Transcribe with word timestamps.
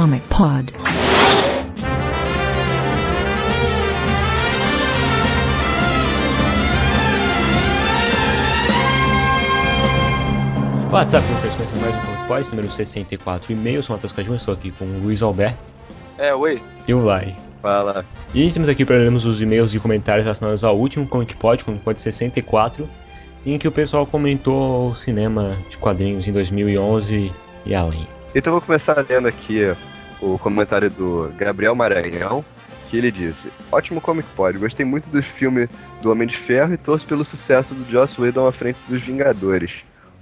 Comic 0.00 0.22
Pod. 0.30 0.72
WhatsApp, 10.92 11.24
começando 11.26 11.80
mais 11.80 11.94
um 11.94 12.00
Comic 12.06 12.26
Pod, 12.26 12.50
número 12.50 12.70
64 12.70 13.52
e 13.52 13.54
meio. 13.54 13.82
Sou 13.82 13.94
o 13.94 13.96
Matheus 13.96 14.12
Cadinho, 14.12 14.36
estou 14.36 14.54
aqui 14.54 14.70
com 14.72 14.84
o 14.84 14.98
Luiz 15.02 15.22
Alberto 15.22 15.70
É, 16.18 16.34
oi. 16.34 16.60
e 16.86 16.94
o 16.94 17.04
Lai. 17.04 17.36
Fala. 17.62 18.04
E 18.34 18.46
estamos 18.46 18.68
aqui 18.68 18.84
para 18.84 18.96
lermos 18.96 19.24
os 19.24 19.40
e-mails 19.40 19.74
e 19.74 19.78
comentários 19.78 20.24
relacionados 20.24 20.64
ao 20.64 20.76
último 20.76 21.06
Comic 21.06 21.36
Pod, 21.36 21.64
Comic 21.64 21.84
Pod 21.84 22.00
64, 22.00 22.88
em 23.44 23.58
que 23.58 23.68
o 23.68 23.72
pessoal 23.72 24.06
comentou 24.06 24.90
o 24.90 24.94
cinema 24.96 25.56
de 25.68 25.76
quadrinhos 25.78 26.26
em 26.26 26.32
2011 26.32 27.32
e 27.66 27.74
além. 27.74 28.06
Então 28.34 28.52
vou 28.52 28.60
começar 28.62 29.04
lendo 29.08 29.26
aqui 29.26 29.74
o 30.20 30.38
comentário 30.38 30.88
do 30.88 31.32
Gabriel 31.36 31.74
Maranhão, 31.74 32.44
que 32.88 32.96
ele 32.96 33.10
disse: 33.10 33.48
Ótimo 33.72 34.00
Comic 34.00 34.28
Pod, 34.36 34.56
gostei 34.56 34.86
muito 34.86 35.10
do 35.10 35.20
filme 35.20 35.68
do 36.00 36.12
Homem 36.12 36.28
de 36.28 36.36
Ferro 36.36 36.74
e 36.74 36.76
torço 36.76 37.06
pelo 37.06 37.24
sucesso 37.24 37.74
do 37.74 37.90
Joss 37.90 38.20
Whedon 38.20 38.46
à 38.46 38.52
frente 38.52 38.78
dos 38.88 39.02
Vingadores. 39.02 39.72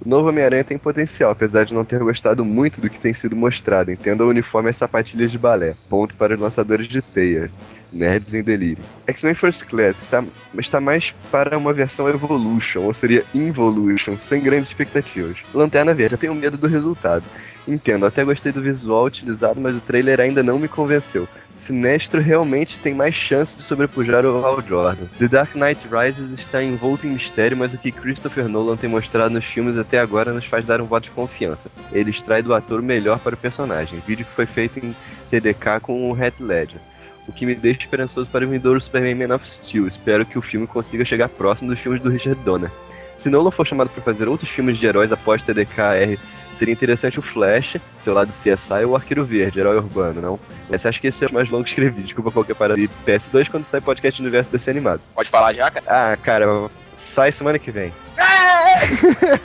O 0.03 0.07
novo 0.07 0.29
Homem-Aranha 0.29 0.63
tem 0.63 0.77
potencial, 0.77 1.29
apesar 1.31 1.65
de 1.65 1.73
não 1.73 1.83
ter 1.83 1.99
gostado 1.99 2.43
muito 2.45 2.79
do 2.79 2.89
que 2.89 2.97
tem 2.97 3.13
sido 3.13 3.35
mostrado. 3.35 3.91
Entenda 3.91 4.23
o 4.23 4.29
uniforme 4.29 4.69
e 4.69 4.71
as 4.71 4.77
sapatilhas 4.77 5.29
de 5.29 5.37
balé. 5.37 5.75
Ponto 5.89 6.15
para 6.15 6.33
os 6.33 6.39
lançadores 6.39 6.87
de 6.87 7.01
teia. 7.01 7.51
Nerds 7.91 8.33
em 8.33 8.41
delírio. 8.41 8.83
X-Men 9.07 9.33
First 9.33 9.65
Class 9.65 10.01
está, 10.01 10.23
está 10.57 10.79
mais 10.79 11.13
para 11.31 11.57
uma 11.57 11.73
versão 11.73 12.07
Evolution, 12.07 12.81
ou 12.81 12.93
seria 12.93 13.25
Involution, 13.33 14.17
sem 14.17 14.41
grandes 14.41 14.69
expectativas. 14.69 15.37
Lanterna 15.53 15.93
Verde, 15.93 16.13
eu 16.13 16.19
tenho 16.19 16.35
medo 16.35 16.55
do 16.55 16.67
resultado. 16.67 17.25
Entendo, 17.69 18.07
até 18.07 18.23
gostei 18.23 18.51
do 18.51 18.63
visual 18.63 19.05
utilizado, 19.05 19.61
mas 19.61 19.75
o 19.75 19.79
trailer 19.79 20.19
ainda 20.19 20.41
não 20.41 20.57
me 20.57 20.67
convenceu. 20.67 21.27
Sinestro 21.59 22.19
realmente 22.19 22.79
tem 22.79 22.95
mais 22.95 23.13
chance 23.13 23.55
de 23.55 23.61
sobrepujar 23.61 24.25
o 24.25 24.43
Hal 24.43 24.59
Jordan. 24.67 25.05
The 25.19 25.27
Dark 25.27 25.53
Knight 25.53 25.87
Rises 25.87 26.31
está 26.31 26.63
envolto 26.63 27.05
em 27.05 27.11
mistério, 27.11 27.55
mas 27.55 27.71
o 27.71 27.77
que 27.77 27.91
Christopher 27.91 28.47
Nolan 28.47 28.75
tem 28.75 28.89
mostrado 28.89 29.35
nos 29.35 29.45
filmes 29.45 29.77
até 29.77 29.99
agora 29.99 30.33
nos 30.33 30.45
faz 30.45 30.65
dar 30.65 30.81
um 30.81 30.85
voto 30.85 31.03
de 31.03 31.11
confiança. 31.11 31.69
Ele 31.91 32.09
extrai 32.09 32.41
do 32.41 32.55
ator 32.55 32.79
o 32.79 32.83
melhor 32.83 33.19
para 33.19 33.35
o 33.35 33.37
personagem, 33.37 34.01
vídeo 34.07 34.25
que 34.25 34.31
foi 34.31 34.47
feito 34.47 34.79
em 34.79 34.95
TDK 35.29 35.79
com 35.79 36.09
o 36.09 36.17
Heath 36.19 36.39
Ledger. 36.39 36.81
O 37.27 37.31
que 37.31 37.45
me 37.45 37.53
deixa 37.53 37.81
esperançoso 37.81 38.31
para 38.31 38.45
o 38.45 38.49
vindouro 38.49 38.81
Superman 38.81 39.27
Man 39.27 39.35
of 39.35 39.47
Steel. 39.47 39.87
Espero 39.87 40.25
que 40.25 40.39
o 40.39 40.41
filme 40.41 40.65
consiga 40.65 41.05
chegar 41.05 41.29
próximo 41.29 41.69
dos 41.69 41.79
filmes 41.79 42.01
do 42.01 42.09
Richard 42.09 42.41
Donner. 42.43 42.71
Se 43.15 43.29
Nolan 43.29 43.51
for 43.51 43.67
chamado 43.67 43.91
para 43.91 44.01
fazer 44.01 44.27
outros 44.27 44.49
filmes 44.49 44.79
de 44.79 44.87
heróis 44.87 45.11
após 45.11 45.43
TDK-R, 45.43 46.17
seria 46.59 46.73
interessante 46.73 47.17
o 47.17 47.21
Flash, 47.21 47.77
seu 47.99 48.13
lado 48.13 48.33
CSI 48.33 48.83
ou 48.83 48.91
o 48.91 48.95
Arqueiro 48.97 49.23
Verde, 49.23 49.61
herói 49.61 49.77
urbano, 49.77 50.21
não? 50.21 50.39
Mas 50.69 50.85
acho 50.85 50.99
que 50.99 51.07
esse 51.07 51.23
é 51.23 51.27
o 51.27 51.33
mais 51.33 51.49
longo 51.49 51.63
que 51.63 51.69
escrevi, 51.69 52.03
desculpa 52.03 52.31
qualquer 52.31 52.53
parada. 52.53 52.77
E 52.79 52.89
PS2 53.07 53.49
quando 53.49 53.63
sai 53.63 53.79
podcast 53.79 54.21
do 54.21 54.25
universo 54.25 54.51
desse 54.51 54.69
animado. 54.69 55.01
Pode 55.15 55.29
falar 55.29 55.53
já, 55.53 55.71
cara? 55.71 55.85
Ah, 55.87 56.17
cara, 56.17 56.45
sai 56.93 57.31
semana 57.31 57.57
que 57.57 57.71
vem. 57.71 57.93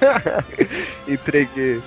entreguei. 1.06 1.80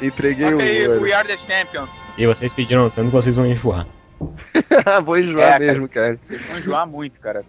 Entreguei 0.00 0.52
ok, 0.52 0.88
o 0.88 1.02
We 1.02 1.12
Are 1.12 1.26
The 1.28 1.36
Champions. 1.36 1.90
E 2.18 2.26
vocês 2.26 2.52
pediram 2.52 2.90
tanto 2.90 3.06
que 3.06 3.12
vocês 3.12 3.36
vão 3.36 3.46
enjoar. 3.46 3.86
Vou 5.04 5.18
enjoar 5.18 5.46
É, 5.46 5.50
cara. 5.52 5.64
mesmo, 5.72 5.88
cara. 5.88 6.18
Vocês 6.28 6.42
vão 6.46 6.58
enjoar 6.58 6.86
muito, 6.86 7.18
cara. 7.20 7.44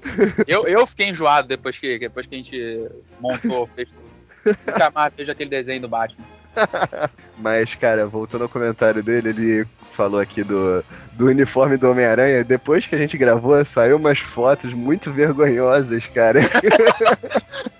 Eu, 0.47 0.67
eu 0.67 0.87
fiquei 0.87 1.09
enjoado 1.09 1.47
depois 1.47 1.77
que, 1.77 1.99
depois 1.99 2.25
que 2.25 2.35
a 2.35 2.37
gente 2.37 2.87
montou, 3.19 3.67
fez 3.75 3.87
tudo. 3.89 4.55
Nunca 4.67 4.91
mais 4.91 5.13
vejo 5.15 5.31
aquele 5.31 5.49
desenho 5.49 5.81
do 5.81 5.89
Batman. 5.89 6.23
Mas, 7.37 7.73
cara, 7.75 8.05
voltando 8.05 8.43
ao 8.43 8.49
comentário 8.49 9.01
dele, 9.03 9.29
ele 9.29 9.67
falou 9.93 10.19
aqui 10.19 10.43
do, 10.43 10.83
do 11.13 11.25
uniforme 11.27 11.77
do 11.77 11.89
Homem-Aranha. 11.89 12.43
Depois 12.43 12.85
que 12.87 12.95
a 12.95 12.97
gente 12.97 13.17
gravou, 13.17 13.63
saiu 13.65 13.97
umas 13.97 14.19
fotos 14.19 14.73
muito 14.73 15.11
vergonhosas, 15.11 16.05
cara. 16.07 16.39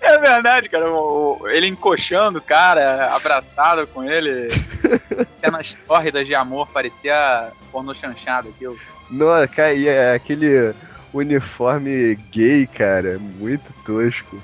É 0.00 0.18
verdade, 0.18 0.68
cara. 0.68 0.88
o- 0.90 1.38
o- 1.42 1.48
ele 1.48 1.66
encoxando 1.66 2.38
o 2.38 2.42
cara, 2.42 3.14
abraçado 3.14 3.86
com 3.88 4.04
ele. 4.04 4.48
Cenas 5.40 5.74
tórridas 5.86 6.26
de 6.26 6.34
amor, 6.34 6.68
parecia 6.68 7.48
pornô 7.72 7.94
chanchado 7.94 8.48
aquilo. 8.50 8.78
Nossa, 9.10 9.48
cara, 9.48 9.72
e 9.74 9.88
é 9.88 10.14
aquele 10.14 10.72
uniforme 11.12 12.14
gay, 12.30 12.66
cara, 12.66 13.18
muito 13.18 13.64
tosco. 13.84 14.40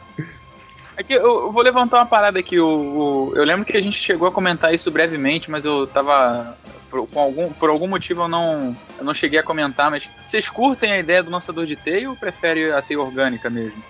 Aqui, 1.00 1.14
eu, 1.14 1.22
eu 1.46 1.52
vou 1.52 1.62
levantar 1.62 1.96
uma 1.98 2.06
parada 2.06 2.38
aqui. 2.38 2.58
O, 2.60 2.66
o- 2.66 3.32
eu 3.34 3.44
lembro 3.44 3.64
que 3.64 3.76
a 3.76 3.80
gente 3.80 3.98
chegou 3.98 4.28
a 4.28 4.32
comentar 4.32 4.74
isso 4.74 4.90
brevemente, 4.90 5.50
mas 5.50 5.64
eu 5.64 5.86
tava. 5.86 6.56
Por, 6.90 7.06
com 7.08 7.20
algum, 7.20 7.52
por 7.52 7.70
algum 7.70 7.86
motivo 7.86 8.22
eu 8.22 8.28
não, 8.28 8.76
eu 8.98 9.04
não 9.04 9.14
cheguei 9.14 9.38
a 9.38 9.42
comentar, 9.44 9.90
mas 9.92 10.02
vocês 10.26 10.48
curtem 10.50 10.92
a 10.92 10.98
ideia 10.98 11.22
do 11.22 11.30
lançador 11.30 11.64
de 11.64 11.76
teia 11.76 12.10
ou 12.10 12.16
prefere 12.16 12.72
a 12.72 12.82
teia 12.82 13.00
orgânica 13.00 13.48
mesmo? 13.48 13.80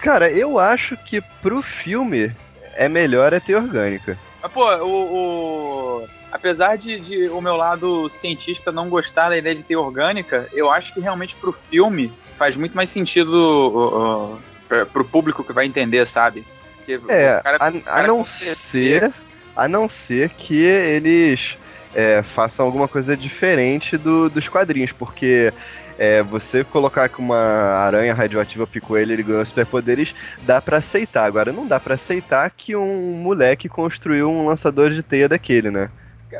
Cara, 0.00 0.30
eu 0.30 0.58
acho 0.58 0.96
que 0.96 1.20
pro 1.42 1.60
filme 1.62 2.32
é 2.74 2.88
melhor 2.88 3.34
a 3.34 3.40
ter 3.40 3.54
orgânica. 3.54 4.18
Mas, 4.42 4.52
pô, 4.52 4.64
o. 4.78 6.00
o- 6.02 6.08
apesar 6.32 6.76
de, 6.76 6.98
de 7.00 7.28
o 7.28 7.40
meu 7.40 7.56
lado 7.56 8.08
cientista 8.10 8.72
não 8.72 8.88
gostar 8.88 9.28
da 9.28 9.36
ideia 9.38 9.54
de 9.54 9.62
teia 9.62 9.78
orgânica, 9.80 10.48
eu 10.52 10.70
acho 10.70 10.92
que 10.92 11.00
realmente 11.00 11.34
pro 11.36 11.52
filme 11.52 12.10
faz 12.38 12.56
muito 12.56 12.74
mais 12.74 12.90
sentido 12.90 13.32
uh, 13.32 14.34
uh, 14.82 14.86
pro 14.92 15.04
público 15.04 15.44
que 15.44 15.52
vai 15.52 15.64
entender, 15.66 16.06
sabe? 16.06 16.44
Porque 16.86 17.12
É, 17.12 17.40
cara- 17.42 17.58
a, 17.60 18.00
a 18.00 18.06
não 18.06 18.24
ser. 18.24 19.12
A 19.56 19.66
não 19.68 19.88
ser 19.88 20.30
que 20.30 20.62
eles 20.62 21.56
é, 21.94 22.22
façam 22.22 22.64
alguma 22.66 22.86
coisa 22.86 23.16
diferente 23.16 23.96
do- 23.96 24.28
dos 24.30 24.48
quadrinhos, 24.48 24.92
porque. 24.92 25.52
é, 25.98 26.22
você 26.22 26.62
colocar 26.62 27.08
que 27.08 27.18
uma 27.18 27.38
aranha 27.38 28.12
radioativa 28.12 28.66
picou 28.66 28.98
ele, 28.98 29.14
ele 29.14 29.22
ganhou 29.22 29.46
superpoderes, 29.46 30.14
dá 30.42 30.60
pra 30.60 30.76
aceitar. 30.76 31.24
Agora, 31.24 31.52
não 31.52 31.66
dá 31.66 31.80
pra 31.80 31.94
aceitar 31.94 32.50
que 32.50 32.76
um 32.76 33.14
moleque 33.14 33.66
construiu 33.66 34.28
um 34.28 34.46
lançador 34.46 34.90
de 34.90 35.02
teia 35.02 35.26
daquele, 35.26 35.70
né? 35.70 35.88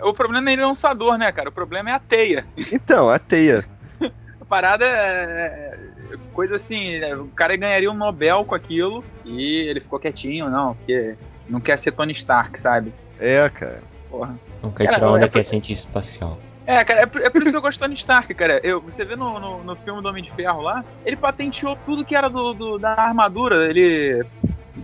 O 0.03 0.13
problema 0.13 0.55
não 0.55 0.63
é 0.63 0.67
o 0.67 0.69
lançador, 0.69 1.17
né, 1.17 1.33
cara? 1.33 1.49
O 1.49 1.53
problema 1.53 1.89
é 1.89 1.95
a 1.95 1.99
teia. 1.99 2.45
Então, 2.71 3.09
a 3.09 3.19
teia. 3.19 3.65
A 4.39 4.45
parada 4.45 4.85
é. 4.85 5.79
É 6.13 6.17
Coisa 6.33 6.57
assim, 6.57 6.99
né, 6.99 7.15
o 7.17 7.27
cara 7.29 7.57
ganharia 7.57 7.91
um 7.91 7.95
Nobel 7.97 8.45
com 8.45 8.55
aquilo 8.55 9.05
e 9.25 9.67
ele 9.69 9.81
ficou 9.81 9.99
quietinho, 9.99 10.49
não, 10.51 10.75
porque 10.75 11.15
não 11.49 11.61
quer 11.61 11.79
ser 11.79 11.93
Tony 11.93 12.13
Stark, 12.13 12.59
sabe? 12.61 12.93
É, 13.19 13.49
cara. 13.51 13.81
Porra. 14.11 14.35
Não 14.63 14.71
quer 14.71 14.85
Cara, 14.85 14.97
tirar 14.97 15.11
onda 15.11 15.27
é 15.27 15.29
que 15.29 15.39
é 15.39 15.43
cientista 15.43 15.89
espacial. 15.89 16.39
É, 16.67 16.85
cara, 16.85 17.03
é 17.03 17.07
por, 17.07 17.21
é 17.21 17.31
por 17.31 17.43
isso 17.43 17.53
que 17.53 17.57
eu 17.57 17.63
gosto 17.63 17.79
de 17.79 17.85
Tony 17.85 17.95
Stark, 17.95 18.35
cara. 18.35 18.61
Eu, 18.65 18.81
você 18.81 19.05
vê 19.05 19.15
no, 19.15 19.39
no, 19.39 19.63
no 19.63 19.77
filme 19.77 20.03
do 20.03 20.09
Homem 20.09 20.23
de 20.23 20.33
Ferro 20.33 20.61
lá, 20.63 20.85
ele 21.05 21.17
patenteou 21.17 21.77
tudo 21.87 22.05
que 22.05 22.15
era 22.17 22.29
do, 22.29 22.53
do- 22.53 22.79
da 22.79 22.91
armadura. 22.93 23.69
Ele, 23.71 24.25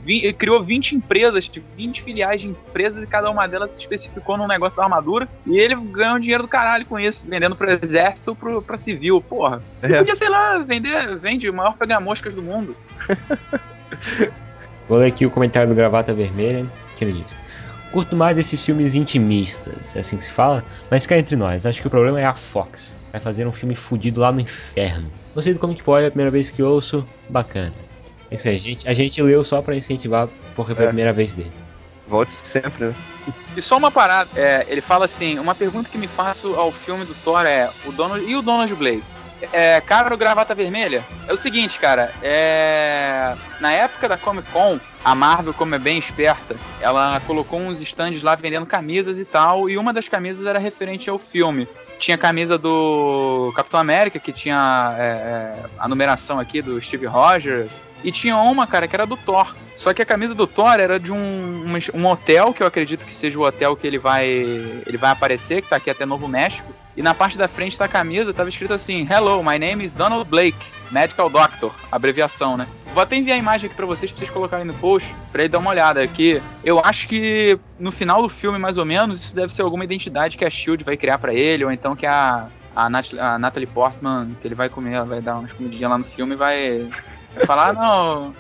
ele 0.07 0.33
criou 0.33 0.63
20 0.63 0.93
empresas, 0.97 1.49
tipo, 1.49 1.67
20 1.77 2.03
filiais 2.03 2.41
de 2.41 2.49
empresas 2.49 3.03
e 3.03 3.07
cada 3.07 3.31
uma 3.31 3.47
delas 3.47 3.73
se 3.75 3.81
especificou 3.81 4.37
num 4.37 4.47
negócio 4.47 4.77
da 4.77 4.85
armadura. 4.85 5.29
E 5.47 5.59
ele 5.59 5.75
ganhou 5.75 6.19
dinheiro 6.19 6.43
do 6.45 6.49
caralho 6.49 6.87
com 6.87 6.99
isso, 6.99 7.27
vendendo 7.29 7.55
pro 7.57 7.71
exército 7.71 8.35
pro, 8.35 8.63
pra 8.63 8.77
civil, 8.79 9.21
porra. 9.21 9.63
Ele 9.83 9.95
É. 9.95 9.99
podia, 9.99 10.17
sei 10.17 10.29
lá, 10.29 10.59
vender, 10.59 11.17
vende 11.19 11.49
o 11.49 11.55
maior 11.55 11.77
pegar-moscas 11.77 12.35
do 12.35 12.43
mundo. 12.43 12.77
Vou 14.89 14.99
ler 14.99 15.07
aqui 15.09 15.25
o 15.25 15.31
comentário 15.31 15.69
do 15.69 15.75
Gravata 15.75 16.13
Vermelha, 16.13 16.67
que 16.97 17.05
ele 17.05 17.23
diz. 17.23 17.35
Curto 17.93 18.17
mais 18.17 18.39
esses 18.39 18.65
filmes 18.65 18.95
intimistas, 18.95 19.95
é 19.95 20.01
assim 20.01 20.17
que 20.17 20.25
se 20.25 20.33
fala, 20.33 20.65
mas 20.91 21.03
fica 21.03 21.19
entre 21.19 21.37
nós, 21.37 21.67
acho 21.67 21.81
que 21.81 21.87
o 21.87 21.91
problema 21.91 22.19
é 22.21 22.25
a 22.25 22.35
Fox. 22.35 22.97
Vai 23.13 23.21
fazer 23.21 23.47
um 23.47 23.53
filme 23.53 23.75
fudido 23.77 24.21
lá 24.21 24.33
no 24.33 24.41
inferno. 24.41 25.11
Gostei 25.35 25.53
do 25.53 25.59
Comic 25.61 25.83
Boy, 25.83 26.05
é 26.05 26.07
a 26.07 26.11
primeira 26.11 26.31
vez 26.31 26.49
que 26.49 26.63
ouço, 26.63 27.07
bacana. 27.29 27.73
É 28.33 28.35
isso 28.35 28.49
aí, 28.49 28.57
a 28.57 28.59
gente, 28.59 28.89
a 28.89 28.93
gente 28.95 29.23
leu 29.23 29.45
só 29.45 29.61
pra 29.61 29.77
incentivar, 29.77 30.27
porque 30.57 30.75
foi 30.75 30.85
a 30.85 30.87
É. 30.87 30.89
primeira 30.89 31.13
vez 31.13 31.35
dele. 31.35 31.53
Volte 32.09 32.33
sempre, 32.33 32.87
né? 32.87 32.95
E 33.55 33.61
só 33.61 33.77
uma 33.77 33.91
parada, 33.91 34.31
é, 34.35 34.65
ele 34.69 34.81
fala 34.81 35.05
assim, 35.05 35.39
uma 35.39 35.55
pergunta 35.55 35.91
que 35.91 35.99
me 35.99 36.09
faço 36.09 36.55
ao 36.55 36.73
filme 36.73 37.05
do 37.05 37.15
Thor 37.23 37.45
é, 37.45 37.69
o 37.85 37.93
dono 37.93 38.17
e 38.19 38.35
o 38.35 38.41
Donald 38.41 38.75
Blake? 38.75 39.03
É, 39.53 39.81
cara, 39.81 40.15
o 40.15 40.19
gravata 40.19 40.55
vermelha? 40.55 41.05
É 41.27 41.33
o 41.33 41.37
seguinte, 41.37 41.79
cara, 41.79 42.13
é, 42.23 43.35
na 43.61 43.73
época 43.73 44.09
da 44.09 44.17
Comic 44.17 44.51
Con, 44.51 44.79
a 45.05 45.15
Marvel, 45.15 45.55
como 45.55 45.75
é 45.75 45.79
bem 45.79 45.99
esperta, 45.99 46.55
ela 46.81 47.21
colocou 47.27 47.59
uns 47.59 47.81
stands 47.81 48.23
lá 48.23 48.35
vendendo 48.35 48.67
camisas 48.67 49.19
e 49.19 49.25
tal, 49.25 49.69
e 49.69 49.77
uma 49.77 49.93
das 49.93 50.09
camisas 50.09 50.47
era 50.47 50.59
referente 50.59 51.11
ao 51.11 51.19
filme. 51.19 51.67
Tinha 51.99 52.17
a 52.17 52.19
camisa 52.19 52.59
do 52.59 53.53
Capitão 53.55 53.79
América, 53.79 54.19
que 54.19 54.33
tinha 54.33 54.95
é, 54.99 55.03
é, 55.03 55.55
a 55.79 55.89
numeração 55.89 56.39
aqui 56.39 56.61
do 56.61 56.81
Steve 56.81 57.07
Rogers, 57.07 57.73
e 58.05 58.11
tinha 58.11 58.37
uma, 58.37 58.67
cara, 58.67 58.89
que 58.89 58.97
era 58.97 59.07
do 59.07 59.17
Thor. 59.17 59.55
Só 59.77 59.93
que 59.95 60.03
a 60.03 60.07
camisa 60.07 60.35
do 60.35 60.47
Thor 60.47 60.79
era 60.79 60.99
de 60.99 61.13
um, 61.13 61.65
um, 61.95 62.07
hotel, 62.07 62.53
que 62.53 62.63
eu 62.63 62.67
acredito 62.67 63.05
que 63.07 63.15
seja 63.15 63.39
o 63.39 63.43
hotel 63.43 63.77
que 63.77 63.87
ele 63.87 63.99
vai 63.99 64.27
ele 64.27 64.97
vai 64.97 65.11
aparecer, 65.11 65.63
que 65.63 65.69
tá 65.69 65.77
aqui 65.77 65.91
até 65.91 66.05
Novo 66.05 66.29
México. 66.29 66.73
E 66.97 67.03
na 67.03 67.15
parte 67.15 67.39
da 67.39 67.49
frente 67.49 67.79
da 67.79 67.89
camisa 67.89 68.35
tava 68.35 68.49
escrito 68.49 68.75
assim: 68.75 69.09
Hello, 69.11 69.43
my 69.43 69.59
name 69.59 69.85
is 69.85 69.95
Donald 69.95 70.29
Blake, 70.29 70.59
Medical 70.91 71.31
Doctor, 71.31 71.75
abreviação, 71.91 72.57
né? 72.57 72.67
Vou 72.93 73.03
até 73.03 73.17
enviar 73.17 73.37
a 73.37 73.41
imagem 73.41 73.67
aqui 73.67 73.75
pra 73.75 73.87
vocês, 73.87 74.11
pra 74.11 74.19
vocês 74.19 74.31
colocarem 74.31 74.67
no 74.67 74.75
post, 74.75 75.09
pra 75.31 75.43
ele 75.43 75.49
dar 75.49 75.59
uma 75.59 75.71
olhada. 75.71 76.03
aqui. 76.03 76.43
eu 76.63 76.79
acho 76.79 77.09
que 77.09 77.59
no 77.79 77.91
final 77.91 78.21
do 78.21 78.29
filme, 78.29 78.59
mais 78.59 78.77
ou 78.77 78.85
menos, 78.85 79.25
isso 79.25 79.35
deve 79.35 79.55
ser 79.55 79.63
alguma 79.63 79.85
identidade 79.85 80.37
que 80.37 80.45
a 80.45 80.51
Shield 80.51 80.85
vai 80.85 80.97
criar 80.97 81.17
para 81.17 81.33
ele, 81.33 81.65
ou 81.65 81.73
então 81.73 81.97
que 81.97 82.05
a, 82.05 82.49
a, 82.77 82.91
Nat 82.91 83.15
a 83.15 83.39
Natalie 83.39 83.67
Portman, 83.67 84.37
que 84.43 84.47
ele 84.47 84.55
vai 84.55 84.69
comer, 84.69 85.03
vai 85.05 85.23
dar 85.23 85.39
umas 85.39 85.53
comidinhas 85.53 85.91
lá 85.91 85.97
no 85.97 86.05
filme 86.05 86.37
vai, 86.37 86.87
falar: 87.47 87.73
não, 87.73 88.35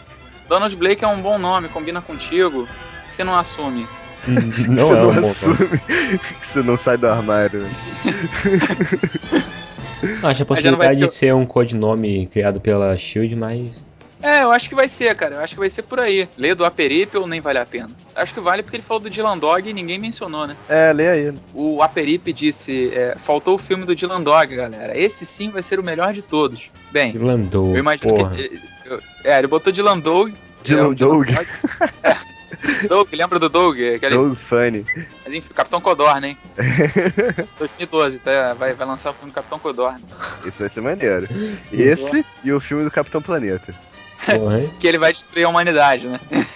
Donald 0.47 0.77
Blake 0.77 1.03
é 1.03 1.09
um 1.09 1.23
bom 1.23 1.39
nome, 1.39 1.69
combina 1.71 2.03
contigo, 2.03 2.69
você 3.11 3.25
não 3.25 3.35
assume. 3.35 3.87
Não 4.69 4.87
você 4.87 4.93
é 4.93 4.97
não 4.97 5.09
um 5.09 5.31
assume 5.31 5.57
que 6.41 6.47
você 6.47 6.63
não 6.63 6.77
sai 6.77 6.97
do 6.97 7.09
armário. 7.09 7.67
Acho 10.23 10.43
a 10.43 10.47
possibilidade 10.47 11.01
de 11.01 11.09
ser 11.09 11.35
um 11.35 11.47
codinome 11.47 12.27
criado 12.27 12.61
pela 12.61 12.97
Shield, 12.97 13.35
mas. 13.37 13.85
É, 14.23 14.43
eu 14.43 14.53
acho 14.53 14.69
que 14.69 14.75
vai 14.75 14.89
ser, 14.89 15.15
cara. 15.17 15.35
Eu 15.37 15.41
acho 15.41 15.55
que 15.55 15.61
vai 15.61 15.69
ser 15.69 15.83
por 15.83 15.99
aí. 15.99 16.29
Lê 16.39 16.55
do 16.55 16.65
Aperip 16.65 17.19
nem 17.27 17.41
vale 17.41 17.59
a 17.59 17.67
pena? 17.67 17.91
Acho 18.15 18.33
que 18.33 18.41
vale 18.41 18.63
porque 18.63 18.77
ele 18.77 18.85
falou 18.85 19.03
do 19.03 19.11
Dylan 19.11 19.37
Dog 19.37 19.69
e 19.69 19.73
ninguém 19.73 19.99
mencionou, 19.99 20.47
né? 20.47 20.57
É, 20.69 20.93
lê 20.93 21.09
aí. 21.09 21.35
O 21.53 21.83
Aperip 21.83 22.33
disse: 22.33 22.93
é, 22.95 23.17
faltou 23.27 23.57
o 23.57 23.59
filme 23.59 23.85
do 23.85 23.97
Dylan 23.97 24.23
Dog, 24.23 24.55
galera. 24.55 24.97
Esse 24.97 25.27
sim 25.27 25.51
vai 25.51 25.63
ser 25.63 25.81
o 25.81 25.83
melhor 25.83 26.13
de 26.13 26.23
todos. 26.23 26.71
Bem, 26.93 27.13
Dylan 27.13 27.41
Dog, 27.41 27.71
eu 27.71 27.79
imagino 27.79 28.15
porra. 28.15 28.31
que. 28.31 28.61
É, 29.25 29.39
ele 29.39 29.49
botou 29.49 29.73
Dylan 29.73 29.99
Dog. 29.99 30.33
Dylan, 30.63 30.93
é, 30.93 30.95
Dog. 30.95 31.35
É. 32.05 32.17
Doug, 32.88 33.09
lembra 33.12 33.38
do 33.38 33.49
Doug? 33.49 33.76
Aquele... 33.97 34.14
Doug 34.14 34.37
Funny. 34.37 34.85
Mas 35.25 35.35
enfim, 35.35 35.53
Capitão 35.55 35.81
Codorna, 35.81 36.29
hein? 36.29 36.38
2012, 37.59 38.19
tá? 38.19 38.55
vai, 38.55 38.73
vai 38.73 38.87
lançar 38.87 39.11
o 39.11 39.14
filme 39.14 39.32
Capitão 39.32 39.59
Codorna. 39.59 40.00
Isso 40.44 40.61
vai 40.61 40.69
ser 40.69 40.81
maneiro. 40.81 41.29
Esse 41.73 42.25
e 42.44 42.53
o 42.53 42.61
filme 42.61 42.85
do 42.85 42.91
Capitão 42.91 43.20
Planeta. 43.20 43.75
que 44.79 44.87
ele 44.87 44.99
vai 44.99 45.12
destruir 45.12 45.44
a 45.44 45.49
humanidade, 45.49 46.06
né? 46.06 46.20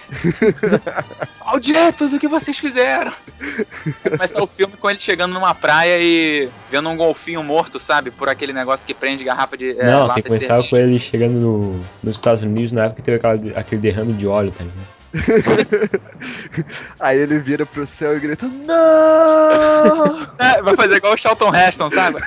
Malditos, 1.45 2.13
o 2.13 2.19
que 2.19 2.29
vocês 2.29 2.57
fizeram? 2.57 3.13
Ser 3.33 4.41
o 4.41 4.47
filme 4.47 4.75
com 4.77 4.89
ele 4.89 5.01
chegando 5.01 5.35
numa 5.35 5.55
praia 5.55 5.97
e 5.99 6.49
vendo 6.71 6.89
um 6.89 6.97
golfinho 6.97 7.43
morto, 7.43 7.81
sabe? 7.81 8.11
Por 8.11 8.29
aquele 8.29 8.53
negócio 8.53 8.87
que 8.87 8.95
prende 8.95 9.25
garrafa 9.25 9.57
de. 9.57 9.71
É, 9.79 9.91
Não, 9.91 10.07
tem 10.15 10.23
que 10.23 10.29
começar 10.29 10.63
com 10.63 10.77
ele 10.77 10.99
chegando 11.01 11.35
no, 11.35 11.85
nos 12.03 12.15
Estados 12.15 12.43
Unidos 12.43 12.71
na 12.71 12.85
época 12.85 12.97
que 12.97 13.03
teve 13.03 13.17
aquela, 13.17 13.59
aquele 13.59 13.81
derrame 13.81 14.13
de 14.13 14.27
óleo, 14.27 14.53
tá 14.53 14.63
ligado? 14.63 14.96
Aí 17.01 17.19
ele 17.19 17.39
vira 17.39 17.65
pro 17.65 17.87
céu 17.87 18.17
e 18.17 18.21
grita: 18.21 18.47
Não! 18.47 20.27
É, 20.39 20.61
vai 20.61 20.77
fazer 20.77 20.97
igual 20.97 21.15
o 21.15 21.17
Charlton 21.17 21.55
Heston, 21.55 21.91
sabe? 21.91 22.21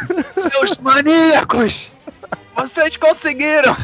Seus 0.49 0.77
maníacos! 0.79 1.91
Vocês 2.55 2.97
conseguiram! 2.97 3.75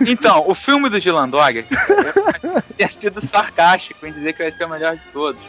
Então, 0.00 0.48
o 0.48 0.54
filme 0.54 0.88
do 0.88 0.98
Dylan 1.00 1.28
Dog 1.28 1.66
sido 2.88 3.26
sarcástico 3.26 4.06
em 4.06 4.12
dizer 4.12 4.32
que 4.32 4.42
vai 4.42 4.52
ser 4.52 4.64
o 4.64 4.68
melhor 4.68 4.96
de 4.96 5.04
todos. 5.12 5.40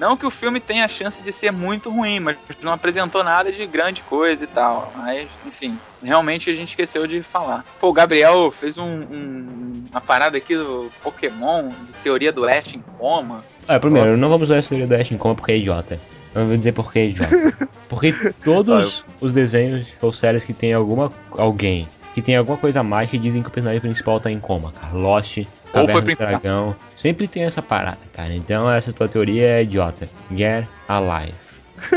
Não 0.00 0.16
que 0.16 0.24
o 0.24 0.30
filme 0.30 0.58
tenha 0.60 0.86
a 0.86 0.88
chance 0.88 1.22
de 1.22 1.30
ser 1.30 1.52
muito 1.52 1.90
ruim, 1.90 2.20
mas 2.20 2.38
não 2.62 2.72
apresentou 2.72 3.22
nada 3.22 3.52
de 3.52 3.66
grande 3.66 4.02
coisa 4.04 4.44
e 4.44 4.46
tal. 4.46 4.90
Mas, 4.96 5.28
enfim, 5.46 5.78
realmente 6.02 6.48
a 6.48 6.54
gente 6.54 6.70
esqueceu 6.70 7.06
de 7.06 7.22
falar. 7.22 7.66
Pô, 7.78 7.90
o 7.90 7.92
Gabriel 7.92 8.50
fez 8.50 8.78
um, 8.78 8.82
um, 8.82 9.84
uma 9.90 10.00
parada 10.00 10.38
aqui 10.38 10.56
do 10.56 10.90
Pokémon, 11.02 11.68
de 11.68 11.92
teoria 12.02 12.32
do 12.32 12.46
Ash 12.46 12.72
em 12.72 12.80
coma. 12.96 13.44
Ah, 13.68 13.78
primeiro, 13.78 14.08
Nossa. 14.08 14.20
não 14.20 14.30
vamos 14.30 14.48
usar 14.48 14.56
essa 14.56 14.70
teoria 14.70 14.86
do 14.86 14.94
Ash 14.94 15.12
em 15.12 15.18
coma 15.18 15.34
porque 15.34 15.52
é 15.52 15.58
idiota. 15.58 16.00
Eu 16.34 16.46
vou 16.46 16.56
dizer 16.56 16.72
por 16.72 16.90
que 16.90 16.98
é 16.98 17.06
idiota. 17.08 17.68
Porque 17.90 18.14
todos 18.44 19.04
os 19.20 19.32
desenhos 19.32 19.88
ou 20.00 20.12
séries 20.12 20.44
que 20.44 20.54
tem 20.54 20.72
alguma 20.72 21.12
alguém 21.32 21.88
que 22.14 22.22
tem 22.22 22.36
alguma 22.36 22.56
coisa 22.56 22.82
mais 22.82 23.08
que 23.10 23.18
dizem 23.18 23.42
que 23.42 23.48
o 23.48 23.52
personagem 23.52 23.80
principal 23.80 24.18
tá 24.18 24.30
em 24.30 24.40
coma, 24.40 24.72
cara. 24.72 24.92
Lost, 24.92 25.38
Caverna 25.72 26.00
do 26.00 26.16
Dragão. 26.16 26.76
Sempre 26.96 27.28
tem 27.28 27.44
essa 27.44 27.62
parada, 27.62 28.00
cara. 28.12 28.34
Então 28.34 28.70
essa 28.70 28.92
tua 28.92 29.08
teoria 29.08 29.46
é 29.46 29.62
idiota. 29.62 30.08
Get 30.34 30.66
alive. 30.88 31.34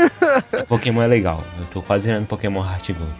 Pokémon 0.68 1.02
é 1.02 1.06
legal. 1.06 1.42
Eu 1.58 1.66
tô 1.66 1.82
quase 1.82 2.06
ganhando 2.06 2.26
Pokémon 2.26 2.64
Heart 2.64 2.92
Gold. 2.92 3.12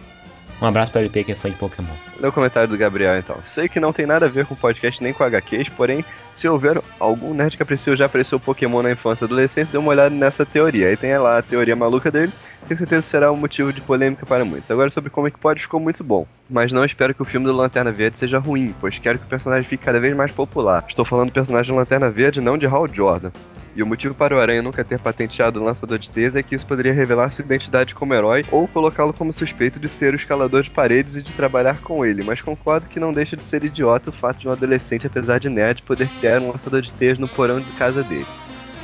Um 0.61 0.65
abraço 0.65 0.91
para 0.91 0.99
o 0.99 1.03
LP 1.03 1.25
que 1.25 1.31
é 1.33 1.35
fã 1.35 1.49
de 1.49 1.55
Pokémon. 1.57 1.93
Lê 2.19 2.27
o 2.27 2.31
comentário 2.31 2.69
do 2.69 2.77
Gabriel 2.77 3.17
então. 3.17 3.37
Sei 3.43 3.67
que 3.67 3.79
não 3.79 3.91
tem 3.91 4.05
nada 4.05 4.25
a 4.25 4.29
ver 4.29 4.45
com 4.45 4.55
podcast 4.55 5.03
nem 5.03 5.11
com 5.11 5.23
HQs, 5.23 5.69
porém, 5.69 6.03
se 6.31 6.47
houver 6.47 6.81
algum 6.99 7.33
nerd 7.33 7.57
que 7.57 7.63
apreciou 7.63 7.95
já 7.95 8.05
apreciou 8.05 8.39
Pokémon 8.39 8.81
na 8.81 8.91
infância 8.91 9.23
e 9.23 9.25
adolescência, 9.25 9.71
dê 9.71 9.77
uma 9.77 9.91
olhada 9.91 10.09
nessa 10.09 10.45
teoria. 10.45 10.87
Aí 10.87 10.97
tem 10.97 11.17
lá 11.17 11.39
a 11.39 11.41
teoria 11.41 11.75
maluca 11.75 12.09
dele, 12.09 12.31
que 12.67 12.75
certeza 12.75 13.01
será 13.01 13.31
um 13.31 13.37
motivo 13.37 13.73
de 13.73 13.81
polêmica 13.81 14.25
para 14.25 14.45
muitos. 14.45 14.71
Agora 14.71 14.89
sobre 14.89 15.09
como 15.09 15.27
é 15.27 15.31
que 15.31 15.37
pode 15.37 15.61
ficou 15.61 15.79
muito 15.79 16.03
bom. 16.03 16.25
Mas 16.49 16.71
não 16.71 16.85
espero 16.85 17.13
que 17.13 17.21
o 17.21 17.25
filme 17.25 17.45
do 17.45 17.53
Lanterna 17.53 17.91
Verde 17.91 18.17
seja 18.17 18.39
ruim, 18.39 18.73
pois 18.79 18.97
quero 18.97 19.19
que 19.19 19.25
o 19.25 19.29
personagem 19.29 19.67
fique 19.67 19.83
cada 19.83 19.99
vez 19.99 20.15
mais 20.15 20.31
popular. 20.31 20.85
Estou 20.87 21.03
falando 21.03 21.29
do 21.29 21.33
personagem 21.33 21.73
do 21.73 21.77
Lanterna 21.77 22.09
Verde, 22.09 22.39
não 22.39 22.57
de 22.57 22.65
Hal 22.65 22.87
Jordan. 22.87 23.31
E 23.75 23.83
o 23.83 23.85
motivo 23.85 24.15
para 24.15 24.33
o 24.33 24.39
Aranha 24.39 24.61
nunca 24.61 24.85
ter 24.85 24.97
patenteado 24.97 25.59
o 25.59 25.63
lançador 25.63 25.99
de 25.99 26.09
teias 26.09 26.33
é 26.33 26.41
que 26.41 26.55
isso 26.55 26.65
poderia 26.65 26.93
revelar 26.93 27.29
sua 27.29 27.43
identidade 27.43 27.93
como 27.93 28.13
herói 28.13 28.45
ou 28.49 28.69
colocá-lo 28.69 29.11
como 29.13 29.33
suspeito 29.33 29.81
de 29.81 29.89
ser 29.89 30.13
o 30.13 30.15
escalador 30.15 30.63
de 30.63 30.69
paredes 30.69 31.17
e 31.17 31.21
de 31.21 31.33
trabalhar 31.33 31.81
com 31.81 32.05
ele, 32.05 32.23
mas 32.23 32.41
concordo 32.41 32.87
que 32.87 33.01
não 33.01 33.11
deixa 33.11 33.35
de 33.35 33.43
ser 33.43 33.65
idiota 33.65 34.11
o 34.11 34.13
fato 34.13 34.39
de 34.39 34.47
um 34.47 34.51
adolescente, 34.51 35.05
apesar 35.05 35.41
de 35.41 35.49
nerd, 35.49 35.81
poder 35.81 36.07
criar 36.21 36.41
um 36.41 36.51
lançador 36.51 36.81
de 36.81 36.93
teias 36.93 37.17
no 37.17 37.27
porão 37.27 37.59
de 37.59 37.69
casa 37.73 38.01
dele. 38.01 38.25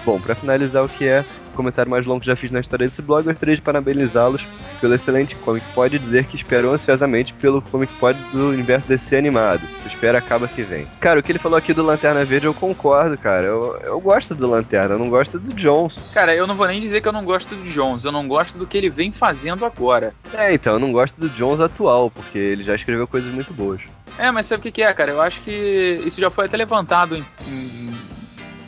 Bom, 0.03 0.19
para 0.19 0.35
finalizar 0.35 0.83
o 0.83 0.89
que 0.89 1.07
é 1.07 1.23
o 1.53 1.55
comentário 1.55 1.89
mais 1.89 2.05
longo 2.05 2.19
que 2.19 2.27
já 2.27 2.35
fiz 2.35 2.51
na 2.51 2.59
história 2.59 2.85
desse 2.85 3.01
blog, 3.01 3.23
gostaria 3.23 3.55
de 3.55 3.61
parabenizá-los 3.61 4.45
pelo 4.81 4.95
excelente 4.95 5.35
Comic 5.35 5.65
Pod 5.73 5.97
dizer 5.97 6.25
que 6.25 6.35
esperou 6.35 6.73
ansiosamente 6.73 7.33
pelo 7.35 7.61
Comic 7.61 7.93
Pod 7.93 8.19
do 8.33 8.49
universo 8.49 8.87
DC 8.87 9.15
animado. 9.15 9.61
Se 9.81 9.87
espera, 9.87 10.17
acaba 10.17 10.47
se 10.47 10.63
vem. 10.63 10.87
Cara, 10.99 11.19
o 11.19 11.23
que 11.23 11.31
ele 11.31 11.39
falou 11.39 11.57
aqui 11.57 11.73
do 11.73 11.83
Lanterna 11.83 12.25
Verde 12.25 12.47
eu 12.47 12.53
concordo, 12.53 13.17
cara. 13.17 13.43
Eu, 13.43 13.79
eu 13.83 13.99
gosto 14.01 14.33
do 14.33 14.49
Lanterna, 14.49 14.95
eu 14.95 14.99
não 14.99 15.09
gosto 15.09 15.39
do 15.39 15.53
Jones. 15.53 16.03
Cara, 16.13 16.35
eu 16.35 16.47
não 16.47 16.55
vou 16.55 16.67
nem 16.67 16.81
dizer 16.81 17.01
que 17.01 17.07
eu 17.07 17.13
não 17.13 17.23
gosto 17.23 17.55
do 17.55 17.69
Jones, 17.69 18.03
eu 18.03 18.11
não 18.11 18.27
gosto 18.27 18.57
do 18.57 18.65
que 18.65 18.77
ele 18.77 18.89
vem 18.89 19.11
fazendo 19.11 19.63
agora. 19.63 20.13
É, 20.33 20.53
então, 20.53 20.73
eu 20.73 20.79
não 20.79 20.91
gosto 20.91 21.19
do 21.19 21.29
Jones 21.29 21.61
atual, 21.61 22.09
porque 22.09 22.37
ele 22.37 22.63
já 22.63 22.75
escreveu 22.75 23.07
coisas 23.07 23.31
muito 23.31 23.53
boas. 23.53 23.81
É, 24.17 24.31
mas 24.31 24.47
sabe 24.47 24.59
o 24.59 24.63
que, 24.63 24.71
que 24.71 24.81
é, 24.81 24.93
cara? 24.93 25.11
Eu 25.11 25.21
acho 25.21 25.41
que 25.41 26.01
isso 26.05 26.19
já 26.19 26.31
foi 26.31 26.45
até 26.45 26.57
levantado 26.57 27.15
em, 27.15 27.25
em 27.47 27.91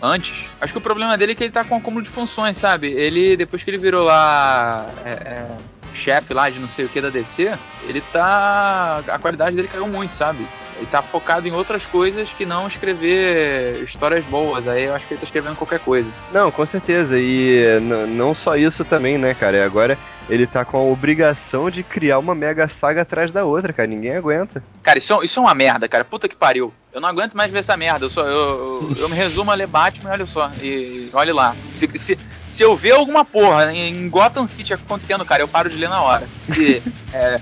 antes. 0.03 0.45
Acho 0.59 0.73
que 0.73 0.79
o 0.79 0.81
problema 0.81 1.17
dele 1.17 1.31
é 1.31 1.35
que 1.35 1.43
ele 1.43 1.53
tá 1.53 1.63
com 1.63 1.75
um 1.75 1.77
acúmulo 1.77 2.03
de 2.03 2.09
funções, 2.09 2.57
sabe? 2.57 2.87
Ele, 2.91 3.37
depois 3.37 3.63
que 3.63 3.69
ele 3.69 3.77
virou 3.77 4.03
lá. 4.03 4.89
É, 5.05 5.09
é, 5.09 5.47
chefe 5.93 6.33
lá 6.33 6.49
de 6.49 6.59
não 6.59 6.67
sei 6.67 6.85
o 6.85 6.89
que 6.89 7.01
da 7.01 7.09
DC, 7.09 7.57
ele 7.87 8.01
tá. 8.11 9.03
A 9.07 9.19
qualidade 9.19 9.55
dele 9.55 9.67
caiu 9.67 9.87
muito, 9.87 10.15
sabe? 10.15 10.45
Ele 10.77 10.87
tá 10.87 11.01
focado 11.01 11.47
em 11.47 11.51
outras 11.51 11.85
coisas 11.85 12.29
que 12.29 12.45
não 12.45 12.67
escrever 12.67 13.83
histórias 13.83 14.25
boas. 14.25 14.67
Aí 14.67 14.85
eu 14.85 14.95
acho 14.95 15.07
que 15.07 15.13
ele 15.13 15.21
tá 15.21 15.25
escrevendo 15.25 15.55
qualquer 15.55 15.79
coisa. 15.79 16.09
Não, 16.31 16.51
com 16.51 16.65
certeza. 16.65 17.17
E 17.17 17.79
não 18.09 18.33
só 18.33 18.55
isso 18.55 18.83
também, 18.83 19.17
né, 19.17 19.33
cara? 19.33 19.63
Agora 19.63 19.97
ele 20.29 20.47
tá 20.47 20.63
com 20.65 20.77
a 20.77 20.81
obrigação 20.81 21.69
de 21.69 21.83
criar 21.83 22.19
uma 22.19 22.33
mega 22.33 22.67
saga 22.67 23.01
atrás 23.01 23.31
da 23.31 23.45
outra, 23.45 23.73
cara. 23.73 23.87
Ninguém 23.87 24.15
aguenta. 24.15 24.63
Cara, 24.81 24.97
isso, 24.97 25.13
é 25.13 25.25
isso 25.25 25.39
é 25.39 25.41
uma 25.41 25.53
merda, 25.53 25.87
cara. 25.87 26.03
Puta 26.03 26.27
que 26.27 26.35
pariu. 26.35 26.73
Eu 26.91 27.01
não 27.01 27.09
aguento 27.09 27.35
mais 27.35 27.51
ver 27.51 27.59
essa 27.59 27.77
merda. 27.77 28.05
Eu, 28.05 28.09
só, 28.09 28.21
eu, 28.21 28.31
eu, 28.31 28.95
eu 28.97 29.09
me 29.09 29.15
resumo 29.15 29.51
a 29.51 29.55
ler 29.55 29.67
Batman 29.67 30.11
olha 30.11 30.25
só. 30.25 30.51
E 30.61 31.09
olha 31.13 31.33
lá. 31.33 31.55
Se, 31.73 31.87
se, 31.97 32.17
se 32.53 32.63
eu 32.63 32.75
ver 32.75 32.91
alguma 32.91 33.25
porra 33.25 33.73
em 33.73 34.07
Gotham 34.09 34.47
City 34.47 34.73
acontecendo, 34.73 35.25
cara, 35.25 35.41
eu 35.41 35.47
paro 35.47 35.69
de 35.69 35.75
ler 35.75 35.89
na 35.89 36.01
hora. 36.01 36.27
É, 37.15 37.39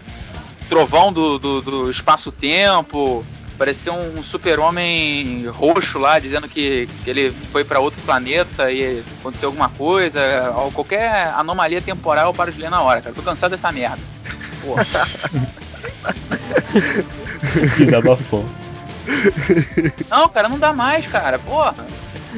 trovão 0.68 1.14
do, 1.14 1.40
do, 1.40 1.62
do 1.62 1.90
espaço-tempo, 1.90 3.24
parecia 3.58 3.94
um 3.94 4.22
super-homem 4.22 5.48
roxo 5.48 5.98
lá, 5.98 6.20
dizendo 6.20 6.50
que, 6.50 6.90
que 7.04 7.10
ele 7.10 7.32
foi 7.54 7.64
para 7.64 7.80
outro 7.80 8.02
planeta 8.02 8.70
e 8.70 9.02
aconteceu 9.20 9.48
alguma 9.48 9.70
coisa. 9.70 10.20
Qualquer 10.74 11.28
anomalia 11.38 11.82
temporal 11.82 12.28
eu 12.28 12.34
paro 12.34 12.52
de 12.52 12.60
ler 12.60 12.70
na 12.70 12.82
hora, 12.82 13.02
cara. 13.02 13.16
Tô 13.16 13.22
cansado 13.22 13.52
dessa 13.52 13.72
merda. 13.72 14.04
Porra. 14.62 14.84
que 17.78 17.86
dá 17.86 18.02
bafão. 18.02 18.46
Não, 20.10 20.30
cara, 20.30 20.50
não 20.50 20.60
dá 20.60 20.74
mais, 20.74 21.06
cara. 21.10 21.40
Porra. 21.40 21.86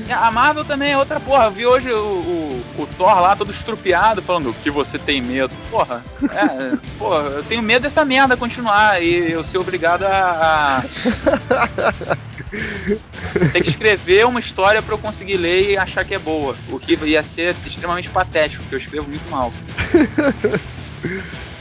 A 0.10 0.32
Marvel 0.32 0.66
também 0.66 0.92
é 0.92 0.98
outra 0.98 1.20
porra. 1.20 1.46
Eu 1.46 1.52
vi 1.52 1.66
hoje 1.68 1.92
o, 1.92 1.98
o, 1.98 2.66
o, 2.80 2.88
Thor 2.98 3.20
lá 3.22 3.36
todo 3.36 3.52
estrupiado 3.52 4.24
falando 4.24 4.56
que 4.64 4.72
você 4.72 4.98
tem 4.98 5.22
medo. 5.22 5.54
Porra, 5.70 6.04
é, 6.24 6.78
porra, 6.98 7.30
eu 7.30 7.44
tenho 7.44 7.62
medo 7.62 7.84
dessa 7.84 8.04
merda 8.04 8.36
continuar 8.36 9.04
e 9.04 9.32
eu 9.32 9.44
ser 9.44 9.60
obrigado 9.60 10.04
a. 10.04 10.80
a... 10.80 12.18
ter 13.54 13.62
que 13.62 13.70
escrever 13.70 14.26
uma 14.26 14.40
história 14.40 14.82
para 14.82 14.96
eu 14.96 15.00
conseguir 15.00 15.38
ler 15.38 15.72
e 15.72 15.78
achar 15.78 16.04
que 16.04 16.16
é 16.16 16.20
boa. 16.20 16.56
O 16.70 16.80
que 16.80 16.96
ia 17.06 17.22
ser 17.22 17.56
extremamente 17.66 18.10
patético, 18.10 18.64
porque 18.64 18.76
eu 18.76 18.80
escrevo 18.80 19.08
muito 19.08 19.30
mal. 19.30 19.54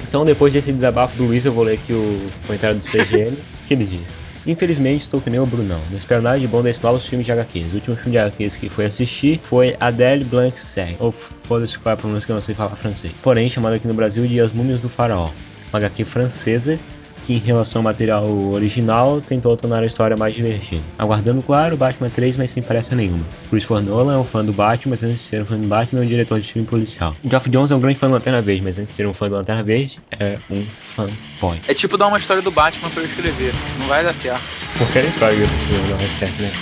Então, 0.08 0.24
depois 0.24 0.52
desse 0.52 0.72
desabafo 0.72 1.16
do 1.16 1.24
Luiz, 1.24 1.44
eu 1.44 1.52
vou 1.52 1.64
ler 1.64 1.74
aqui 1.74 1.92
o 1.92 2.30
comentário 2.46 2.78
do 2.78 2.84
CGN, 2.84 3.36
que 3.66 3.74
ele 3.74 3.84
diz. 3.84 4.22
Infelizmente, 4.46 5.02
estou 5.02 5.20
que 5.20 5.30
nem 5.30 5.38
o 5.38 5.46
Brunão. 5.46 5.80
Não 5.90 5.96
espero 5.96 6.20
nada 6.20 6.38
de 6.38 6.48
bom 6.48 6.62
desse 6.62 6.82
novo 6.82 6.98
filme 6.98 7.24
de 7.24 7.30
HQs. 7.30 7.72
O 7.72 7.74
último 7.76 7.96
filme 7.96 8.12
de 8.12 8.18
HQs 8.18 8.56
que 8.56 8.68
foi 8.68 8.86
assistir 8.86 9.40
foi 9.42 9.76
Adele 9.78 10.24
Blanc 10.24 10.58
Sec, 10.58 10.96
ou 10.98 11.12
foda-se 11.12 11.78
qual 11.78 11.92
é 11.92 11.94
a 11.94 11.96
pronúncia 11.96 12.26
que 12.26 12.32
eu 12.32 12.34
não 12.34 12.40
sei 12.40 12.54
falar 12.54 12.74
francês. 12.74 13.12
Porém, 13.22 13.48
chamado 13.48 13.74
aqui 13.74 13.86
no 13.86 13.94
Brasil 13.94 14.26
de 14.26 14.40
As 14.40 14.52
Múmias 14.52 14.80
do 14.80 14.88
Faraó. 14.88 15.28
Uma 15.72 15.78
HQ 15.78 16.04
francesa 16.04 16.78
que 17.26 17.34
em 17.34 17.38
relação 17.38 17.80
ao 17.80 17.84
material 17.84 18.26
original 18.52 19.20
tentou 19.20 19.56
tornar 19.56 19.82
a 19.82 19.86
história 19.86 20.16
mais 20.16 20.34
divertida. 20.34 20.82
Aguardando, 20.98 21.42
claro, 21.42 21.76
Batman 21.76 22.10
3, 22.10 22.36
mas 22.36 22.50
sem 22.50 22.62
pressa 22.62 22.94
nenhuma. 22.94 23.24
Christopher 23.50 23.82
Nolan 23.82 24.14
é 24.14 24.18
um 24.18 24.24
fã 24.24 24.44
do 24.44 24.52
Batman, 24.52 24.90
mas 24.90 25.02
antes 25.02 25.16
de 25.16 25.22
ser 25.22 25.42
um 25.42 25.46
fã 25.46 25.58
do 25.58 25.66
Batman 25.66 26.00
é 26.00 26.04
um 26.04 26.08
diretor 26.08 26.40
de 26.40 26.52
filme 26.52 26.66
policial. 26.66 27.16
Geoff 27.24 27.48
Jones 27.48 27.70
é 27.70 27.76
um 27.76 27.80
grande 27.80 27.98
fã 27.98 28.06
do 28.08 28.14
Lanterna 28.14 28.42
Verde, 28.42 28.62
mas 28.62 28.78
antes 28.78 28.90
de 28.90 28.96
ser 28.96 29.06
um 29.06 29.14
fã 29.14 29.28
do 29.28 29.34
Lanterna 29.34 29.62
Verde, 29.62 29.98
é 30.18 30.38
um 30.50 30.64
fanboy. 30.82 31.60
É 31.68 31.74
tipo 31.74 31.96
dar 31.96 32.08
uma 32.08 32.18
história 32.18 32.42
do 32.42 32.50
Batman 32.50 32.90
pra 32.90 33.02
eu 33.02 33.06
escrever. 33.06 33.52
Não 33.78 33.86
vai 33.86 34.04
dar 34.04 34.14
certo. 34.14 34.42
Qualquer 34.78 35.04
história 35.04 35.36
que 35.36 35.42
eu 35.42 35.48
preciso 35.48 35.88
não 35.88 35.96
vai 35.96 36.08
certo, 36.18 36.42
né? 36.42 36.52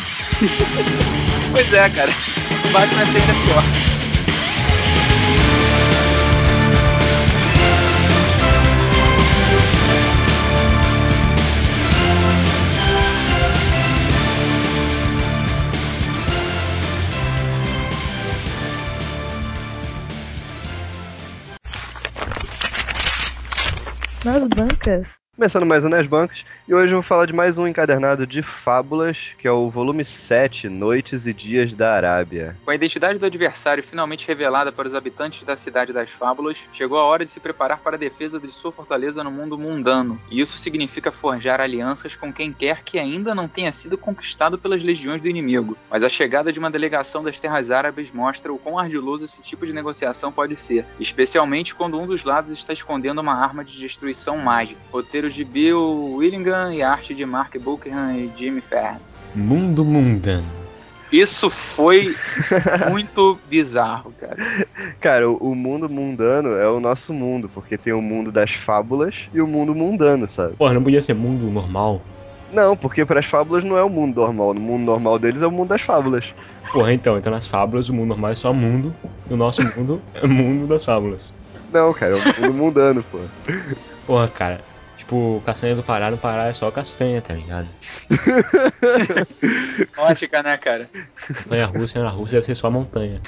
pois 1.52 1.72
é, 1.72 1.88
cara. 1.90 2.10
O 2.68 2.72
Batman 2.72 3.02
é 3.02 3.06
pior. 3.06 3.90
Nas 24.60 24.68
bancas. 24.68 25.20
Começando 25.40 25.64
mais 25.64 25.82
um 25.86 25.88
Nas 25.88 26.06
Bancas, 26.06 26.44
e 26.68 26.74
hoje 26.74 26.92
eu 26.92 26.98
vou 26.98 27.02
falar 27.02 27.24
de 27.24 27.32
mais 27.32 27.56
um 27.56 27.66
encadernado 27.66 28.26
de 28.26 28.42
fábulas, 28.42 29.16
que 29.38 29.48
é 29.48 29.50
o 29.50 29.70
volume 29.70 30.04
7, 30.04 30.68
Noites 30.68 31.24
e 31.24 31.32
Dias 31.32 31.72
da 31.72 31.94
Arábia. 31.94 32.58
Com 32.62 32.70
a 32.70 32.74
identidade 32.74 33.18
do 33.18 33.24
adversário 33.24 33.82
finalmente 33.82 34.28
revelada 34.28 34.70
para 34.70 34.86
os 34.86 34.94
habitantes 34.94 35.42
da 35.42 35.56
Cidade 35.56 35.94
das 35.94 36.10
Fábulas, 36.10 36.58
chegou 36.74 36.98
a 36.98 37.04
hora 37.04 37.24
de 37.24 37.32
se 37.32 37.40
preparar 37.40 37.78
para 37.78 37.96
a 37.96 37.98
defesa 37.98 38.38
de 38.38 38.52
sua 38.52 38.70
fortaleza 38.70 39.24
no 39.24 39.30
mundo 39.30 39.56
mundano, 39.56 40.20
e 40.30 40.42
isso 40.42 40.58
significa 40.58 41.10
forjar 41.10 41.58
alianças 41.58 42.14
com 42.14 42.30
quem 42.30 42.52
quer 42.52 42.82
que 42.82 42.98
ainda 42.98 43.34
não 43.34 43.48
tenha 43.48 43.72
sido 43.72 43.96
conquistado 43.96 44.58
pelas 44.58 44.82
legiões 44.82 45.22
do 45.22 45.28
inimigo. 45.28 45.74
Mas 45.90 46.04
a 46.04 46.10
chegada 46.10 46.52
de 46.52 46.58
uma 46.58 46.70
delegação 46.70 47.24
das 47.24 47.40
terras 47.40 47.70
árabes 47.70 48.12
mostra 48.12 48.52
o 48.52 48.58
quão 48.58 48.78
ardiloso 48.78 49.24
esse 49.24 49.40
tipo 49.40 49.66
de 49.66 49.72
negociação 49.72 50.30
pode 50.30 50.54
ser, 50.56 50.84
especialmente 51.00 51.74
quando 51.74 51.98
um 51.98 52.06
dos 52.06 52.24
lados 52.24 52.52
está 52.52 52.74
escondendo 52.74 53.22
uma 53.22 53.42
arma 53.42 53.64
de 53.64 53.78
destruição 53.78 54.36
mágica. 54.36 54.78
De 55.34 55.44
Bill 55.44 56.14
Willingham 56.16 56.74
e 56.74 56.82
arte 56.82 57.14
de 57.14 57.24
Mark 57.24 57.56
Buckingham 57.58 58.16
e 58.16 58.30
Jimmy 58.36 58.60
Fern. 58.60 58.98
Mundo 59.34 59.84
mundano. 59.84 60.60
Isso 61.12 61.50
foi 61.50 62.14
muito 62.88 63.38
bizarro, 63.48 64.12
cara. 64.20 64.36
Cara, 65.00 65.28
o 65.28 65.54
mundo 65.54 65.88
mundano 65.88 66.50
é 66.56 66.68
o 66.68 66.78
nosso 66.78 67.12
mundo, 67.12 67.50
porque 67.52 67.76
tem 67.76 67.92
o 67.92 68.00
mundo 68.00 68.30
das 68.30 68.52
fábulas 68.52 69.28
e 69.34 69.40
o 69.40 69.46
mundo 69.46 69.74
mundano, 69.74 70.28
sabe? 70.28 70.54
Porra, 70.54 70.74
não 70.74 70.82
podia 70.82 71.02
ser 71.02 71.14
mundo 71.14 71.50
normal? 71.50 72.00
Não, 72.52 72.76
porque 72.76 73.04
para 73.04 73.20
as 73.20 73.26
fábulas 73.26 73.64
não 73.64 73.76
é 73.76 73.82
o 73.82 73.88
mundo 73.88 74.20
normal. 74.20 74.54
No 74.54 74.60
mundo 74.60 74.84
normal 74.84 75.18
deles 75.18 75.42
é 75.42 75.46
o 75.46 75.50
mundo 75.50 75.68
das 75.68 75.82
fábulas. 75.82 76.24
Porra, 76.72 76.92
então, 76.92 77.18
então 77.18 77.32
nas 77.32 77.46
fábulas 77.46 77.88
o 77.88 77.94
mundo 77.94 78.08
normal 78.08 78.30
é 78.30 78.34
só 78.36 78.52
mundo 78.52 78.94
e 79.28 79.34
o 79.34 79.36
nosso 79.36 79.62
mundo 79.62 80.00
é 80.14 80.26
mundo 80.26 80.68
das 80.68 80.84
fábulas. 80.84 81.32
Não, 81.72 81.92
cara, 81.92 82.16
é 82.16 82.16
o 82.16 82.40
mundo 82.40 82.54
mundano, 82.54 83.04
pô. 83.10 83.18
Porra, 84.06 84.28
cara, 84.28 84.60
Tipo, 85.00 85.42
castanha 85.46 85.74
do 85.74 85.82
Pará, 85.82 86.10
no 86.10 86.18
Pará 86.18 86.48
é 86.48 86.52
só 86.52 86.70
castanha, 86.70 87.22
tá 87.22 87.32
ligado? 87.32 87.66
Ótica, 89.96 90.42
né, 90.42 90.58
cara? 90.58 90.90
Montanha 91.30 91.64
russa 91.64 92.02
na 92.02 92.10
Rússia 92.10 92.36
deve 92.36 92.46
ser 92.46 92.54
só 92.54 92.70
montanha. 92.70 93.18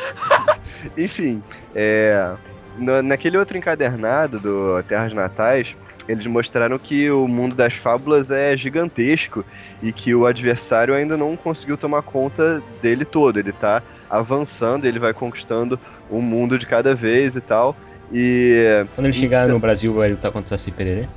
Enfim, 0.96 1.42
é. 1.74 2.34
No, 2.78 3.02
naquele 3.02 3.36
outro 3.36 3.56
encadernado 3.58 4.40
do 4.40 4.82
Terras 4.84 5.12
Natais, 5.12 5.76
eles 6.08 6.26
mostraram 6.26 6.78
que 6.78 7.10
o 7.10 7.28
mundo 7.28 7.54
das 7.54 7.74
fábulas 7.74 8.30
é 8.30 8.56
gigantesco 8.56 9.44
e 9.82 9.92
que 9.92 10.14
o 10.14 10.24
adversário 10.24 10.94
ainda 10.94 11.18
não 11.18 11.36
conseguiu 11.36 11.76
tomar 11.76 12.00
conta 12.00 12.62
dele 12.80 13.04
todo. 13.04 13.38
Ele 13.38 13.52
tá 13.52 13.82
avançando, 14.08 14.86
ele 14.86 14.98
vai 14.98 15.12
conquistando 15.12 15.78
um 16.10 16.22
mundo 16.22 16.58
de 16.58 16.64
cada 16.64 16.94
vez 16.94 17.36
e 17.36 17.42
tal. 17.42 17.76
E. 18.12 18.84
Quando 18.94 19.06
ele 19.06 19.14
chegar 19.14 19.48
no 19.48 19.58
Brasil, 19.58 19.92
vai 19.94 20.10
lutar 20.10 20.30
contra 20.30 20.46
o 20.54 20.58
Saci 20.58 20.70
Pererê? 20.70 21.08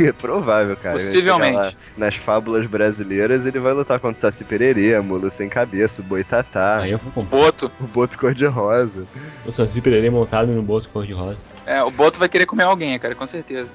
é 0.00 0.12
provável, 0.14 0.76
cara. 0.76 0.96
Possivelmente. 0.96 1.56
Lá, 1.56 1.72
nas 1.96 2.14
fábulas 2.14 2.66
brasileiras, 2.66 3.44
ele 3.44 3.58
vai 3.58 3.72
lutar 3.72 3.98
contra 3.98 4.16
o 4.16 4.20
Saci 4.20 4.44
Pererê, 4.44 4.94
a 4.94 5.02
Mula 5.02 5.30
Sem 5.30 5.48
Cabeça, 5.48 6.00
o 6.00 6.04
Boitatá. 6.04 6.78
Aí 6.78 6.92
eu 6.92 6.98
vou 6.98 7.12
comprar. 7.12 7.36
Boto. 7.36 7.72
O 7.80 7.84
Boto 7.84 8.18
Cor-de-Rosa. 8.18 9.04
O 9.44 9.52
Saci 9.52 9.80
Pererê 9.80 10.10
montado 10.10 10.52
no 10.52 10.62
Boto 10.62 10.88
Cor-de-Rosa. 10.88 11.38
É, 11.66 11.82
o 11.82 11.90
Boto 11.90 12.18
vai 12.18 12.28
querer 12.28 12.46
comer 12.46 12.64
alguém, 12.64 12.98
cara, 12.98 13.14
com 13.14 13.26
certeza. 13.26 13.68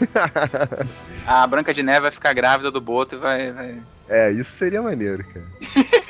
a 1.26 1.46
Branca 1.46 1.72
de 1.72 1.82
Neve 1.82 2.00
vai 2.00 2.10
ficar 2.10 2.32
grávida 2.32 2.70
do 2.70 2.80
Boto 2.80 3.16
e 3.16 3.18
vai, 3.18 3.52
vai... 3.52 3.76
É, 4.08 4.30
isso 4.30 4.52
seria 4.52 4.82
maneiro, 4.82 5.24
cara. 5.24 5.46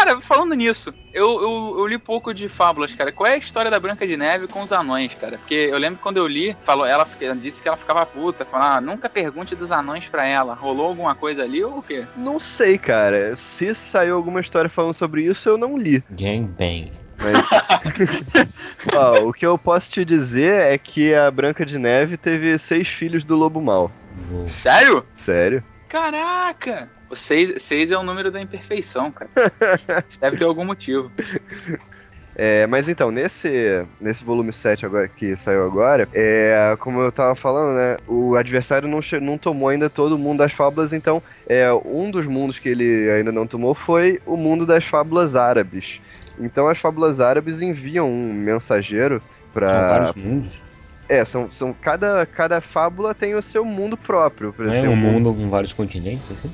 Cara, 0.00 0.18
falando 0.22 0.54
nisso, 0.54 0.94
eu, 1.12 1.42
eu, 1.42 1.74
eu, 1.78 1.86
li 1.86 1.98
pouco 1.98 2.32
de 2.32 2.48
fábulas, 2.48 2.94
cara. 2.94 3.12
Qual 3.12 3.26
é 3.26 3.34
a 3.34 3.36
história 3.36 3.70
da 3.70 3.78
Branca 3.78 4.06
de 4.06 4.16
Neve 4.16 4.46
com 4.48 4.62
os 4.62 4.72
anões, 4.72 5.12
cara? 5.12 5.36
Porque 5.36 5.54
eu 5.54 5.76
lembro 5.76 5.98
que 5.98 6.02
quando 6.02 6.16
eu 6.16 6.26
li, 6.26 6.56
falou, 6.62 6.86
ela, 6.86 7.06
ela 7.20 7.36
disse 7.36 7.60
que 7.60 7.68
ela 7.68 7.76
ficava 7.76 8.06
puta, 8.06 8.46
falou, 8.46 8.66
ah, 8.66 8.80
nunca 8.80 9.10
pergunte 9.10 9.54
dos 9.54 9.70
anões 9.70 10.08
pra 10.08 10.26
ela. 10.26 10.54
Rolou 10.54 10.86
alguma 10.86 11.14
coisa 11.14 11.42
ali 11.42 11.62
ou 11.62 11.80
o 11.80 11.82
quê? 11.82 12.06
Não 12.16 12.38
sei, 12.38 12.78
cara. 12.78 13.36
Se 13.36 13.74
saiu 13.74 14.16
alguma 14.16 14.40
história 14.40 14.70
falando 14.70 14.94
sobre 14.94 15.22
isso, 15.24 15.46
eu 15.50 15.58
não 15.58 15.76
li. 15.76 16.02
Gangbang. 16.08 16.90
Mas... 17.18 17.36
Ó, 18.96 19.28
o 19.28 19.32
que 19.34 19.44
eu 19.44 19.58
posso 19.58 19.90
te 19.90 20.02
dizer 20.02 20.62
é 20.62 20.78
que 20.78 21.14
a 21.14 21.30
Branca 21.30 21.66
de 21.66 21.78
Neve 21.78 22.16
teve 22.16 22.56
seis 22.56 22.88
filhos 22.88 23.26
do 23.26 23.36
Lobo 23.36 23.60
Mal. 23.60 23.92
Sério? 24.62 25.04
Sério. 25.14 25.62
Caraca! 25.90 26.88
O 27.10 27.16
6 27.16 27.90
é 27.90 27.98
o 27.98 28.04
número 28.04 28.30
da 28.30 28.40
imperfeição, 28.40 29.10
cara. 29.10 29.30
Isso 30.08 30.20
deve 30.20 30.36
ter 30.36 30.44
algum 30.44 30.64
motivo. 30.64 31.10
É, 32.36 32.66
mas 32.68 32.88
então, 32.88 33.10
nesse, 33.10 33.84
nesse 34.00 34.24
volume 34.24 34.52
7 34.52 34.86
agora, 34.86 35.08
que 35.08 35.36
saiu 35.36 35.66
agora, 35.66 36.08
é, 36.14 36.76
como 36.78 37.00
eu 37.00 37.10
tava 37.10 37.34
falando, 37.34 37.76
né? 37.76 37.96
O 38.06 38.36
adversário 38.36 38.88
não, 38.88 39.00
não 39.20 39.36
tomou 39.36 39.68
ainda 39.68 39.90
todo 39.90 40.14
o 40.14 40.18
mundo 40.18 40.38
das 40.38 40.52
fábulas, 40.52 40.92
então 40.92 41.20
é, 41.48 41.70
um 41.84 42.10
dos 42.10 42.26
mundos 42.26 42.60
que 42.60 42.68
ele 42.68 43.10
ainda 43.10 43.32
não 43.32 43.46
tomou 43.46 43.74
foi 43.74 44.22
o 44.24 44.36
mundo 44.36 44.64
das 44.64 44.84
fábulas 44.84 45.34
árabes. 45.34 46.00
Então 46.38 46.68
as 46.68 46.78
fábulas 46.78 47.18
árabes 47.18 47.60
enviam 47.60 48.08
um 48.08 48.32
mensageiro 48.32 49.20
para. 49.52 49.68
São 49.68 49.80
vários 49.80 50.14
mundos? 50.14 50.62
É, 51.08 51.24
são, 51.24 51.50
são 51.50 51.72
cada, 51.72 52.24
cada 52.24 52.60
fábula 52.60 53.12
tem 53.12 53.34
o 53.34 53.42
seu 53.42 53.64
mundo 53.64 53.96
próprio. 53.96 54.52
Por 54.52 54.64
exemplo, 54.64 54.86
é 54.86 54.88
um 54.88 54.96
mundo 54.96 55.34
com 55.34 55.50
vários 55.50 55.72
continentes, 55.72 56.30
assim? 56.30 56.48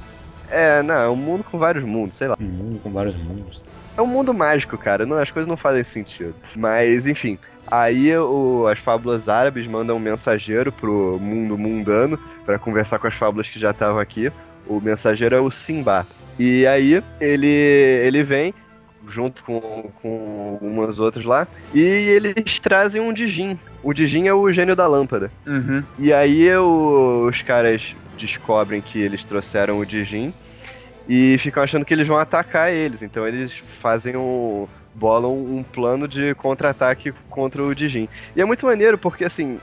É, 0.50 0.82
não, 0.82 0.94
é 0.94 1.08
um 1.08 1.16
mundo 1.16 1.44
com 1.44 1.58
vários 1.58 1.84
mundos, 1.84 2.16
sei 2.16 2.28
lá. 2.28 2.36
Um 2.40 2.44
mundo 2.44 2.80
com 2.82 2.90
vários 2.90 3.16
mundos. 3.16 3.62
É 3.96 4.02
um 4.02 4.06
mundo 4.06 4.34
mágico, 4.34 4.76
cara. 4.76 5.06
Não, 5.06 5.16
as 5.18 5.30
coisas 5.30 5.48
não 5.48 5.56
fazem 5.56 5.82
sentido. 5.82 6.34
Mas, 6.54 7.06
enfim. 7.06 7.38
Aí 7.68 8.16
o, 8.16 8.66
as 8.68 8.78
fábulas 8.78 9.28
árabes 9.28 9.66
mandam 9.66 9.96
um 9.96 10.00
mensageiro 10.00 10.70
pro 10.70 11.18
mundo 11.20 11.58
mundano 11.58 12.18
para 12.44 12.58
conversar 12.58 12.98
com 12.98 13.08
as 13.08 13.14
fábulas 13.14 13.48
que 13.48 13.58
já 13.58 13.70
estavam 13.70 13.98
aqui. 13.98 14.30
O 14.66 14.80
mensageiro 14.80 15.34
é 15.34 15.40
o 15.40 15.50
Simba. 15.50 16.06
E 16.38 16.66
aí 16.66 17.02
ele, 17.20 17.46
ele 17.46 18.22
vem 18.22 18.54
junto 19.08 19.42
com, 19.44 19.90
com 20.02 20.58
umas 20.60 20.98
outras 20.98 21.24
lá. 21.24 21.46
E 21.74 21.80
eles 21.80 22.58
trazem 22.58 23.00
um 23.00 23.12
Dijin. 23.12 23.58
O 23.82 23.92
Dijin 23.92 24.26
é 24.26 24.34
o 24.34 24.50
gênio 24.52 24.76
da 24.76 24.86
lâmpada. 24.86 25.30
Uhum. 25.46 25.82
E 25.98 26.12
aí 26.12 26.54
o, 26.56 27.26
os 27.28 27.42
caras 27.42 27.94
descobrem 28.18 28.80
que 28.80 28.98
eles 28.98 29.24
trouxeram 29.24 29.78
o 29.78 29.86
Dijin 29.86 30.32
e 31.08 31.36
ficam 31.38 31.62
achando 31.62 31.84
que 31.84 31.94
eles 31.94 32.08
vão 32.08 32.18
atacar 32.18 32.72
eles. 32.72 33.02
Então 33.02 33.26
eles 33.26 33.52
fazem 33.80 34.16
um. 34.16 34.66
bolam 34.94 35.32
um 35.32 35.62
plano 35.62 36.08
de 36.08 36.34
contra-ataque 36.34 37.12
contra 37.30 37.62
o 37.62 37.74
Dijin. 37.74 38.08
E 38.34 38.40
é 38.40 38.44
muito 38.44 38.66
maneiro 38.66 38.98
porque 38.98 39.24
assim. 39.24 39.58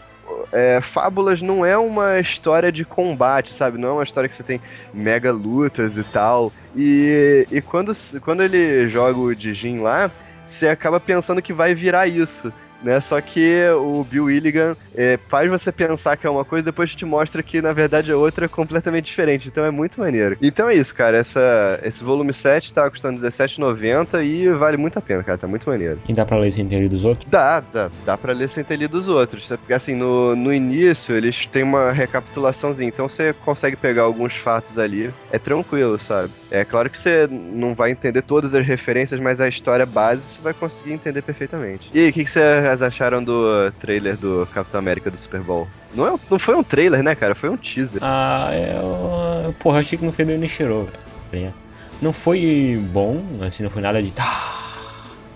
É, 0.51 0.79
Fábulas 0.81 1.41
não 1.41 1.65
é 1.65 1.77
uma 1.77 2.19
história 2.19 2.71
de 2.71 2.85
combate, 2.85 3.53
sabe? 3.53 3.77
Não 3.77 3.89
é 3.89 3.91
uma 3.93 4.03
história 4.03 4.29
que 4.29 4.35
você 4.35 4.43
tem 4.43 4.61
mega 4.93 5.31
lutas 5.31 5.97
e 5.97 6.03
tal. 6.03 6.51
E, 6.75 7.47
e 7.51 7.61
quando, 7.61 7.91
quando 8.21 8.43
ele 8.43 8.87
joga 8.87 9.19
o 9.19 9.35
Dijin 9.35 9.79
lá, 9.79 10.11
você 10.45 10.67
acaba 10.67 10.99
pensando 10.99 11.41
que 11.41 11.53
vai 11.53 11.73
virar 11.73 12.07
isso. 12.07 12.51
Né? 12.83 12.99
Só 12.99 13.19
que 13.21 13.61
o 13.77 14.03
Bill 14.03 14.25
Willigan 14.25 14.75
é, 14.95 15.17
faz 15.29 15.49
você 15.49 15.71
pensar 15.71 16.17
que 16.17 16.27
é 16.27 16.29
uma 16.29 16.45
coisa, 16.45 16.65
depois 16.65 16.95
te 16.95 17.05
mostra 17.05 17.41
que 17.41 17.61
na 17.61 17.73
verdade 17.73 18.11
é 18.11 18.15
outra 18.15 18.47
completamente 18.47 19.05
diferente. 19.05 19.47
Então 19.47 19.63
é 19.63 19.71
muito 19.71 19.99
maneiro. 19.99 20.37
Então 20.41 20.69
é 20.69 20.75
isso, 20.75 20.93
cara. 20.93 21.17
Essa, 21.17 21.79
esse 21.83 22.03
volume 22.03 22.33
7 22.33 22.73
tá 22.73 22.89
custando 22.89 23.21
R$17,90 23.21 24.25
e 24.25 24.49
vale 24.49 24.77
muito 24.77 24.97
a 24.97 25.01
pena, 25.01 25.23
cara. 25.23 25.37
Tá 25.37 25.47
muito 25.47 25.69
maneiro. 25.69 25.99
E 26.07 26.13
dá 26.13 26.25
pra 26.25 26.37
ler 26.37 26.51
sem 26.51 26.67
ter 26.67 26.79
lido 26.79 26.95
os 26.95 27.05
outros? 27.05 27.29
Dá, 27.29 27.59
dá. 27.59 27.89
Dá 28.05 28.17
pra 28.17 28.33
ler 28.33 28.49
sem 28.49 28.63
ter 28.63 28.75
lido 28.75 28.97
os 28.97 29.07
outros. 29.07 29.47
Porque 29.47 29.73
assim, 29.73 29.95
no, 29.95 30.35
no 30.35 30.53
início 30.53 31.15
eles 31.15 31.45
têm 31.45 31.63
uma 31.63 31.91
recapitulaçãozinha. 31.91 32.89
Então 32.89 33.07
você 33.07 33.33
consegue 33.45 33.75
pegar 33.75 34.03
alguns 34.03 34.35
fatos 34.35 34.77
ali. 34.77 35.11
É 35.31 35.39
tranquilo, 35.39 35.99
sabe? 35.99 36.31
É 36.51 36.63
claro 36.63 36.89
que 36.89 36.97
você 36.97 37.27
não 37.29 37.73
vai 37.73 37.91
entender 37.91 38.21
todas 38.21 38.53
as 38.53 38.65
referências, 38.65 39.19
mas 39.19 39.39
a 39.39 39.47
história 39.47 39.85
base 39.85 40.21
você 40.21 40.41
vai 40.41 40.53
conseguir 40.53 40.93
entender 40.93 41.21
perfeitamente. 41.21 41.89
E 41.93 41.99
aí, 41.99 42.09
o 42.09 42.13
que, 42.13 42.23
que 42.23 42.31
vocês 42.73 42.81
acharam 42.81 43.23
do 43.23 43.71
trailer 43.79 44.17
do 44.17 44.47
Capitão 44.53 44.79
América 44.79 45.11
do 45.11 45.17
Super 45.17 45.41
Bowl? 45.41 45.67
Não, 45.93 46.07
é, 46.07 46.19
não 46.29 46.39
foi 46.39 46.55
um 46.55 46.63
trailer, 46.63 47.03
né, 47.03 47.13
cara? 47.13 47.35
Foi 47.35 47.49
um 47.49 47.57
teaser. 47.57 47.99
Ah, 48.01 48.49
eu. 48.53 49.53
Porra, 49.59 49.79
achei 49.79 49.97
que 49.97 50.05
não 50.05 50.11
fedeu 50.11 50.37
nem 50.37 50.49
cheirou, 50.49 50.89
velho. 51.31 51.53
Não 52.01 52.11
foi 52.11 52.81
bom, 52.91 53.23
assim, 53.45 53.63
não 53.63 53.69
foi 53.69 53.81
nada 53.81 54.01
de. 54.01 54.11
Tá. 54.11 54.63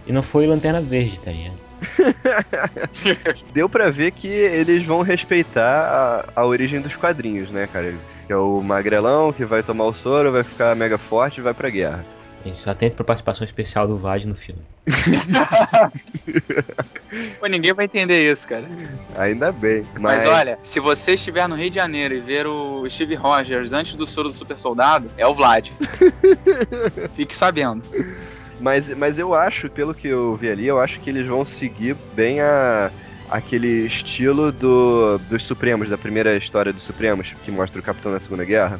E 0.05 0.11
não 0.11 0.23
foi 0.23 0.47
Lanterna 0.47 0.81
Verde, 0.81 1.19
tá 1.19 1.31
ligado? 1.31 1.57
Deu 3.53 3.69
pra 3.69 3.91
ver 3.91 4.11
que 4.11 4.27
eles 4.27 4.83
vão 4.83 5.01
respeitar 5.01 6.25
a, 6.35 6.41
a 6.41 6.45
origem 6.45 6.81
dos 6.81 6.95
quadrinhos, 6.95 7.51
né, 7.51 7.67
cara? 7.71 7.93
Que 8.25 8.33
é 8.33 8.37
o 8.37 8.61
magrelão 8.61 9.31
que 9.31 9.45
vai 9.45 9.61
tomar 9.61 9.85
o 9.85 9.93
soro, 9.93 10.31
vai 10.31 10.43
ficar 10.43 10.75
mega 10.75 10.97
forte 10.97 11.37
e 11.37 11.43
vai 11.43 11.53
pra 11.53 11.69
guerra. 11.69 12.03
Isso, 12.53 12.69
atento 12.69 12.95
pra 12.95 13.05
participação 13.05 13.45
especial 13.45 13.87
do 13.87 13.97
Vlad 13.97 14.25
no 14.25 14.35
filme. 14.35 14.61
Pô, 17.39 17.47
ninguém 17.47 17.73
vai 17.73 17.85
entender 17.85 18.31
isso, 18.31 18.47
cara. 18.47 18.67
Ainda 19.15 19.51
bem. 19.51 19.83
Mas... 19.99 20.23
Mas, 20.23 20.29
olha, 20.29 20.59
se 20.63 20.79
você 20.79 21.15
estiver 21.15 21.47
no 21.47 21.55
Rio 21.55 21.69
de 21.69 21.75
Janeiro 21.75 22.15
e 22.15 22.19
ver 22.19 22.47
o 22.47 22.87
Steve 22.89 23.15
Rogers 23.15 23.73
antes 23.73 23.95
do 23.95 24.05
soro 24.05 24.29
do 24.29 24.35
super 24.35 24.57
soldado, 24.57 25.09
é 25.17 25.25
o 25.25 25.33
Vlad. 25.33 25.69
Fique 27.15 27.35
sabendo. 27.35 27.83
Mas, 28.59 28.87
mas 28.95 29.19
eu 29.19 29.33
acho, 29.33 29.69
pelo 29.69 29.93
que 29.93 30.07
eu 30.07 30.35
vi 30.35 30.49
ali, 30.49 30.67
eu 30.67 30.79
acho 30.79 30.99
que 30.99 31.09
eles 31.09 31.25
vão 31.25 31.43
seguir 31.43 31.95
bem 32.15 32.39
a 32.39 32.91
aquele 33.29 33.85
estilo 33.85 34.53
do, 34.53 35.17
dos 35.29 35.43
Supremos, 35.43 35.89
da 35.89 35.97
primeira 35.97 36.37
história 36.37 36.71
dos 36.71 36.83
Supremos, 36.83 37.33
que 37.43 37.51
mostra 37.51 37.81
o 37.81 37.83
Capitão 37.83 38.11
na 38.11 38.19
Segunda 38.19 38.45
Guerra. 38.45 38.79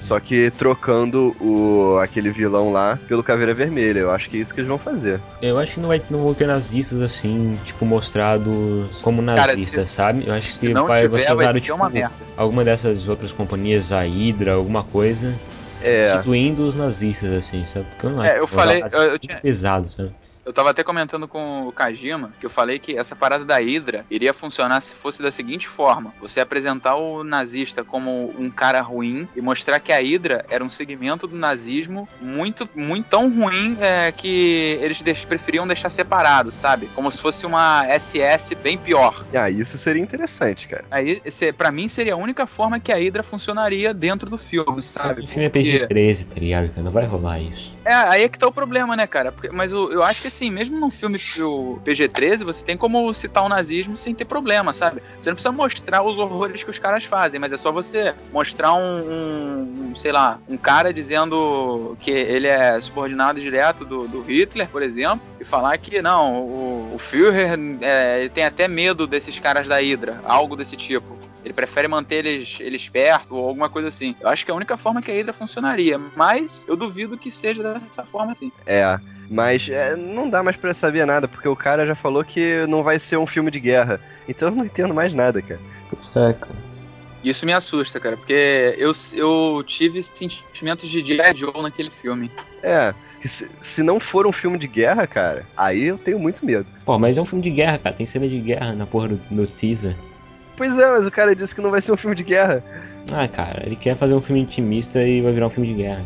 Só 0.00 0.18
que 0.20 0.50
trocando 0.52 1.34
o 1.40 1.98
aquele 1.98 2.30
vilão 2.30 2.70
lá 2.72 2.98
pelo 3.08 3.22
Caveira 3.22 3.52
Vermelha. 3.52 3.98
Eu 4.00 4.10
acho 4.10 4.30
que 4.30 4.36
é 4.36 4.40
isso 4.40 4.54
que 4.54 4.60
eles 4.60 4.68
vão 4.68 4.78
fazer. 4.78 5.20
Eu 5.42 5.58
acho 5.58 5.74
que 5.74 5.80
não, 5.80 5.88
vai, 5.88 6.00
não 6.08 6.22
vão 6.22 6.34
ter 6.34 6.46
nazistas 6.46 7.00
assim, 7.00 7.58
tipo, 7.64 7.84
mostrados 7.84 8.98
como 9.02 9.20
nazistas, 9.22 9.70
Cara, 9.70 9.86
se- 9.86 9.94
sabe? 9.94 10.24
Eu 10.26 10.32
acho 10.34 10.58
que 10.60 10.72
vai, 10.72 11.02
tiver, 11.02 11.34
vai 11.34 11.52
ser 11.52 11.60
tipo, 11.60 11.76
uma 11.76 11.90
merda. 11.90 12.14
alguma 12.36 12.64
dessas 12.64 13.08
outras 13.08 13.32
companhias, 13.32 13.90
a 13.92 14.02
Hydra, 14.02 14.54
alguma 14.54 14.84
coisa, 14.84 15.34
É. 15.82 16.04
substituindo 16.04 16.62
os 16.66 16.74
nazistas, 16.74 17.32
assim, 17.32 17.64
sabe? 17.66 17.86
Porque 17.90 18.06
eu 18.06 18.10
não 18.10 18.22
É, 18.24 18.28
acho 18.28 18.36
eu 18.38 18.48
que 18.48 18.54
vai 18.54 18.64
falei- 18.66 18.84
usar 18.84 18.98
eu- 18.98 19.02
eu 19.04 19.10
muito 19.10 19.20
tinha- 19.28 19.40
pesado, 19.40 19.88
sabe? 19.90 20.10
Eu 20.48 20.52
tava 20.54 20.70
até 20.70 20.82
comentando 20.82 21.28
com 21.28 21.68
o 21.68 21.72
Kajima 21.72 22.32
que 22.40 22.46
eu 22.46 22.48
falei 22.48 22.78
que 22.78 22.96
essa 22.96 23.14
parada 23.14 23.44
da 23.44 23.58
Hydra 23.58 24.06
iria 24.10 24.32
funcionar 24.32 24.80
se 24.80 24.94
fosse 24.94 25.22
da 25.22 25.30
seguinte 25.30 25.68
forma: 25.68 26.14
você 26.18 26.40
apresentar 26.40 26.94
o 26.96 27.22
nazista 27.22 27.84
como 27.84 28.32
um 28.38 28.50
cara 28.50 28.80
ruim 28.80 29.28
e 29.36 29.42
mostrar 29.42 29.78
que 29.78 29.92
a 29.92 29.98
Hydra 29.98 30.46
era 30.48 30.64
um 30.64 30.70
segmento 30.70 31.26
do 31.26 31.36
nazismo 31.36 32.08
muito, 32.18 32.66
muito 32.74 33.10
tão 33.10 33.28
ruim 33.30 33.76
é, 33.78 34.10
que 34.10 34.78
eles 34.80 35.02
deix- 35.02 35.22
preferiam 35.22 35.66
deixar 35.66 35.90
separado, 35.90 36.50
sabe? 36.50 36.86
Como 36.94 37.12
se 37.12 37.20
fosse 37.20 37.44
uma 37.44 37.84
SS 37.86 38.54
bem 38.54 38.78
pior. 38.78 39.26
Ah, 39.34 39.50
isso 39.50 39.76
seria 39.76 40.02
interessante, 40.02 40.66
cara. 40.66 40.84
Aí, 40.90 41.20
esse, 41.26 41.52
pra 41.52 41.70
mim, 41.70 41.88
seria 41.88 42.14
a 42.14 42.16
única 42.16 42.46
forma 42.46 42.80
que 42.80 42.90
a 42.90 42.96
Hydra 42.96 43.22
funcionaria 43.22 43.92
dentro 43.92 44.30
do 44.30 44.38
filme, 44.38 44.82
sabe? 44.82 45.24
O 45.24 45.26
filme 45.26 45.44
é 45.44 45.50
Porque- 45.50 45.86
PG-13, 45.86 46.24
tá 46.26 46.40
ligado? 46.40 46.70
Não 46.78 46.90
vai 46.90 47.04
rolar 47.04 47.38
isso. 47.38 47.76
É, 47.84 47.92
aí 47.92 48.22
é 48.22 48.28
que 48.30 48.38
tá 48.38 48.46
o 48.48 48.52
problema, 48.52 48.96
né, 48.96 49.06
cara? 49.06 49.30
Porque- 49.30 49.50
mas 49.50 49.74
o- 49.74 49.92
eu 49.92 50.02
acho 50.02 50.22
que 50.22 50.37
assim, 50.38 50.50
mesmo 50.50 50.78
num 50.78 50.90
filme 50.90 51.18
o 51.40 51.80
PG-13, 51.84 52.44
você 52.44 52.64
tem 52.64 52.76
como 52.76 53.12
citar 53.12 53.44
o 53.44 53.48
nazismo 53.48 53.96
sem 53.96 54.14
ter 54.14 54.24
problema, 54.24 54.72
sabe? 54.72 55.02
Você 55.18 55.28
não 55.28 55.34
precisa 55.34 55.52
mostrar 55.52 56.02
os 56.02 56.18
horrores 56.18 56.62
que 56.62 56.70
os 56.70 56.78
caras 56.78 57.04
fazem, 57.04 57.40
mas 57.40 57.52
é 57.52 57.56
só 57.56 57.72
você 57.72 58.14
mostrar 58.32 58.74
um, 58.74 59.90
um- 59.90 59.96
sei 59.96 60.12
lá, 60.12 60.38
um 60.48 60.56
cara 60.56 60.92
dizendo 60.94 61.96
que 62.00 62.10
ele 62.10 62.46
é 62.46 62.80
subordinado 62.80 63.40
direto 63.40 63.84
do, 63.84 64.06
do 64.06 64.22
Hitler, 64.22 64.68
por 64.68 64.82
exemplo, 64.82 65.20
e 65.40 65.44
falar 65.44 65.76
que 65.78 66.00
não, 66.00 66.44
o, 66.44 66.94
o 66.94 66.98
Führer 66.98 67.58
é, 67.80 68.28
tem 68.28 68.44
até 68.44 68.68
medo 68.68 69.06
desses 69.06 69.38
caras 69.38 69.66
da 69.66 69.76
Hydra, 69.80 70.20
algo 70.24 70.54
desse 70.56 70.76
tipo. 70.76 71.17
Ele 71.48 71.54
prefere 71.54 71.88
manter 71.88 72.26
eles, 72.26 72.58
eles 72.60 72.90
perto 72.90 73.34
ou 73.34 73.48
alguma 73.48 73.70
coisa 73.70 73.88
assim. 73.88 74.14
Eu 74.20 74.28
acho 74.28 74.44
que 74.44 74.50
é 74.50 74.52
a 74.52 74.56
única 74.56 74.76
forma 74.76 75.00
que 75.00 75.10
a 75.10 75.14
Hydra 75.14 75.32
funcionaria, 75.32 75.98
mas 76.14 76.62
eu 76.68 76.76
duvido 76.76 77.16
que 77.16 77.32
seja 77.32 77.62
dessa 77.62 78.04
forma 78.04 78.32
assim. 78.32 78.52
É. 78.66 79.00
Mas 79.30 79.66
é, 79.66 79.96
não 79.96 80.28
dá 80.28 80.42
mais 80.42 80.58
pra 80.58 80.74
saber 80.74 81.06
nada, 81.06 81.26
porque 81.26 81.48
o 81.48 81.56
cara 81.56 81.86
já 81.86 81.94
falou 81.94 82.22
que 82.22 82.66
não 82.66 82.82
vai 82.82 82.98
ser 82.98 83.16
um 83.16 83.26
filme 83.26 83.50
de 83.50 83.60
guerra. 83.60 83.98
Então 84.28 84.48
eu 84.48 84.54
não 84.54 84.64
entendo 84.66 84.92
mais 84.92 85.14
nada, 85.14 85.40
cara. 85.40 85.60
É, 86.16 86.32
cara. 86.34 86.68
Isso 87.24 87.46
me 87.46 87.54
assusta, 87.54 87.98
cara, 87.98 88.18
porque 88.18 88.76
eu, 88.76 88.92
eu 89.14 89.64
tive 89.66 90.02
sentimentos 90.02 90.90
de 90.90 91.02
G.I. 91.02 91.34
Joe 91.34 91.62
naquele 91.62 91.90
filme. 91.90 92.30
É. 92.62 92.92
Se, 93.24 93.50
se 93.62 93.82
não 93.82 93.98
for 93.98 94.26
um 94.26 94.32
filme 94.32 94.58
de 94.58 94.68
guerra, 94.68 95.06
cara, 95.06 95.46
aí 95.56 95.84
eu 95.84 95.96
tenho 95.96 96.18
muito 96.18 96.44
medo. 96.44 96.66
Pô, 96.84 96.98
mas 96.98 97.16
é 97.16 97.22
um 97.22 97.24
filme 97.24 97.42
de 97.42 97.50
guerra, 97.50 97.78
cara. 97.78 97.96
Tem 97.96 98.04
cena 98.04 98.28
de 98.28 98.38
guerra 98.38 98.74
na 98.74 98.86
porra 98.86 99.08
do, 99.08 99.20
no 99.30 99.46
teaser. 99.46 99.96
Pois 100.58 100.78
é, 100.78 100.90
mas 100.90 101.06
o 101.06 101.10
cara 101.10 101.34
disse 101.34 101.54
que 101.54 101.60
não 101.62 101.70
vai 101.70 101.80
ser 101.80 101.92
um 101.92 101.96
filme 101.96 102.14
de 102.14 102.24
guerra. 102.24 102.62
Ah, 103.10 103.26
cara, 103.26 103.62
ele 103.64 103.76
quer 103.76 103.96
fazer 103.96 104.12
um 104.12 104.20
filme 104.20 104.42
intimista 104.42 105.02
e 105.02 105.22
vai 105.22 105.32
virar 105.32 105.46
um 105.46 105.50
filme 105.50 105.68
de 105.68 105.74
guerra. 105.74 106.02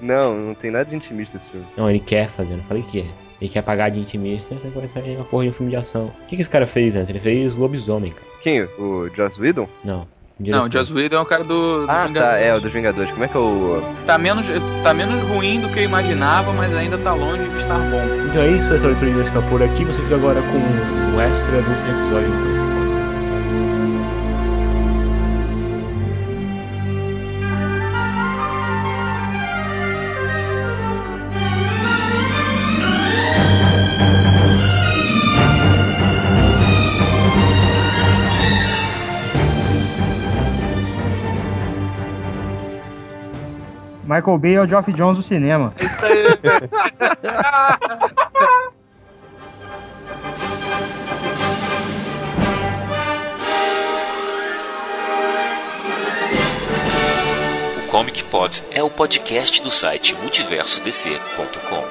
Não, 0.00 0.36
não 0.36 0.54
tem 0.54 0.70
nada 0.70 0.84
de 0.84 0.94
intimista 0.94 1.38
esse 1.38 1.50
filme. 1.50 1.66
Não, 1.76 1.90
ele 1.90 1.98
quer 1.98 2.28
fazer, 2.28 2.54
não 2.54 2.62
falei 2.64 2.82
que 2.84 3.00
é. 3.00 3.06
Ele 3.40 3.50
quer 3.50 3.62
pagar 3.62 3.90
de 3.90 3.98
intimista, 3.98 4.54
você 4.54 4.68
vai 4.68 4.86
sair 4.86 5.16
uma 5.16 5.24
porra 5.24 5.44
de 5.44 5.50
um 5.50 5.52
filme 5.52 5.70
de 5.70 5.76
ação. 5.76 6.04
O 6.22 6.26
que, 6.28 6.36
que 6.36 6.42
esse 6.42 6.50
cara 6.50 6.66
fez 6.66 6.94
antes? 6.94 7.10
Ele 7.10 7.18
fez 7.18 7.56
Lobisomem, 7.56 8.12
cara. 8.12 8.26
Quem? 8.42 8.62
O 8.78 9.08
Joss 9.16 9.40
Whedon? 9.40 9.68
Não. 9.84 10.06
Não, 10.38 10.66
o 10.66 10.72
Joss 10.72 10.92
Whedon 10.92 11.16
é 11.16 11.20
o 11.20 11.24
cara 11.26 11.44
do. 11.44 11.84
do 11.86 11.90
Ah, 11.90 11.94
tá, 12.02 12.06
Vingadores. 12.08 12.42
é, 12.44 12.54
o 12.54 12.60
dos 12.60 12.72
Vingadores. 12.72 13.10
Como 13.12 13.24
é 13.24 13.28
que 13.28 13.36
é 13.36 13.40
o. 13.40 13.82
Tá 14.04 14.18
menos, 14.18 14.44
tá 14.82 14.92
menos 14.92 15.22
ruim 15.28 15.60
do 15.60 15.68
que 15.68 15.78
eu 15.78 15.84
imaginava, 15.84 16.52
mas 16.52 16.74
ainda 16.74 16.98
tá 16.98 17.14
longe 17.14 17.48
de 17.48 17.56
estar 17.58 17.78
bom. 17.78 18.02
Então 18.28 18.42
é 18.42 18.48
isso, 18.48 18.72
essa 18.74 18.86
leitura 18.86 19.10
de 19.22 19.48
por 19.48 19.62
aqui. 19.62 19.84
Você 19.84 20.02
fica 20.02 20.16
agora 20.16 20.40
com 20.42 21.16
o 21.16 21.20
extra 21.20 21.62
do 21.62 21.70
último 21.70 22.00
episódio 22.00 22.30
do 22.30 22.63
Michael 44.04 44.38
Bay 44.38 44.54
é 44.54 44.60
o 44.60 44.66
Geoff 44.66 44.92
Jones 44.92 45.16
do 45.18 45.22
cinema. 45.22 45.72
Isso 45.80 46.04
aí. 46.04 46.24
O 57.78 57.90
Comic 57.90 58.24
Pod 58.24 58.62
é 58.70 58.82
o 58.82 58.90
podcast 58.90 59.62
do 59.62 59.70
site 59.70 60.14
multiversodc.com. 60.16 61.84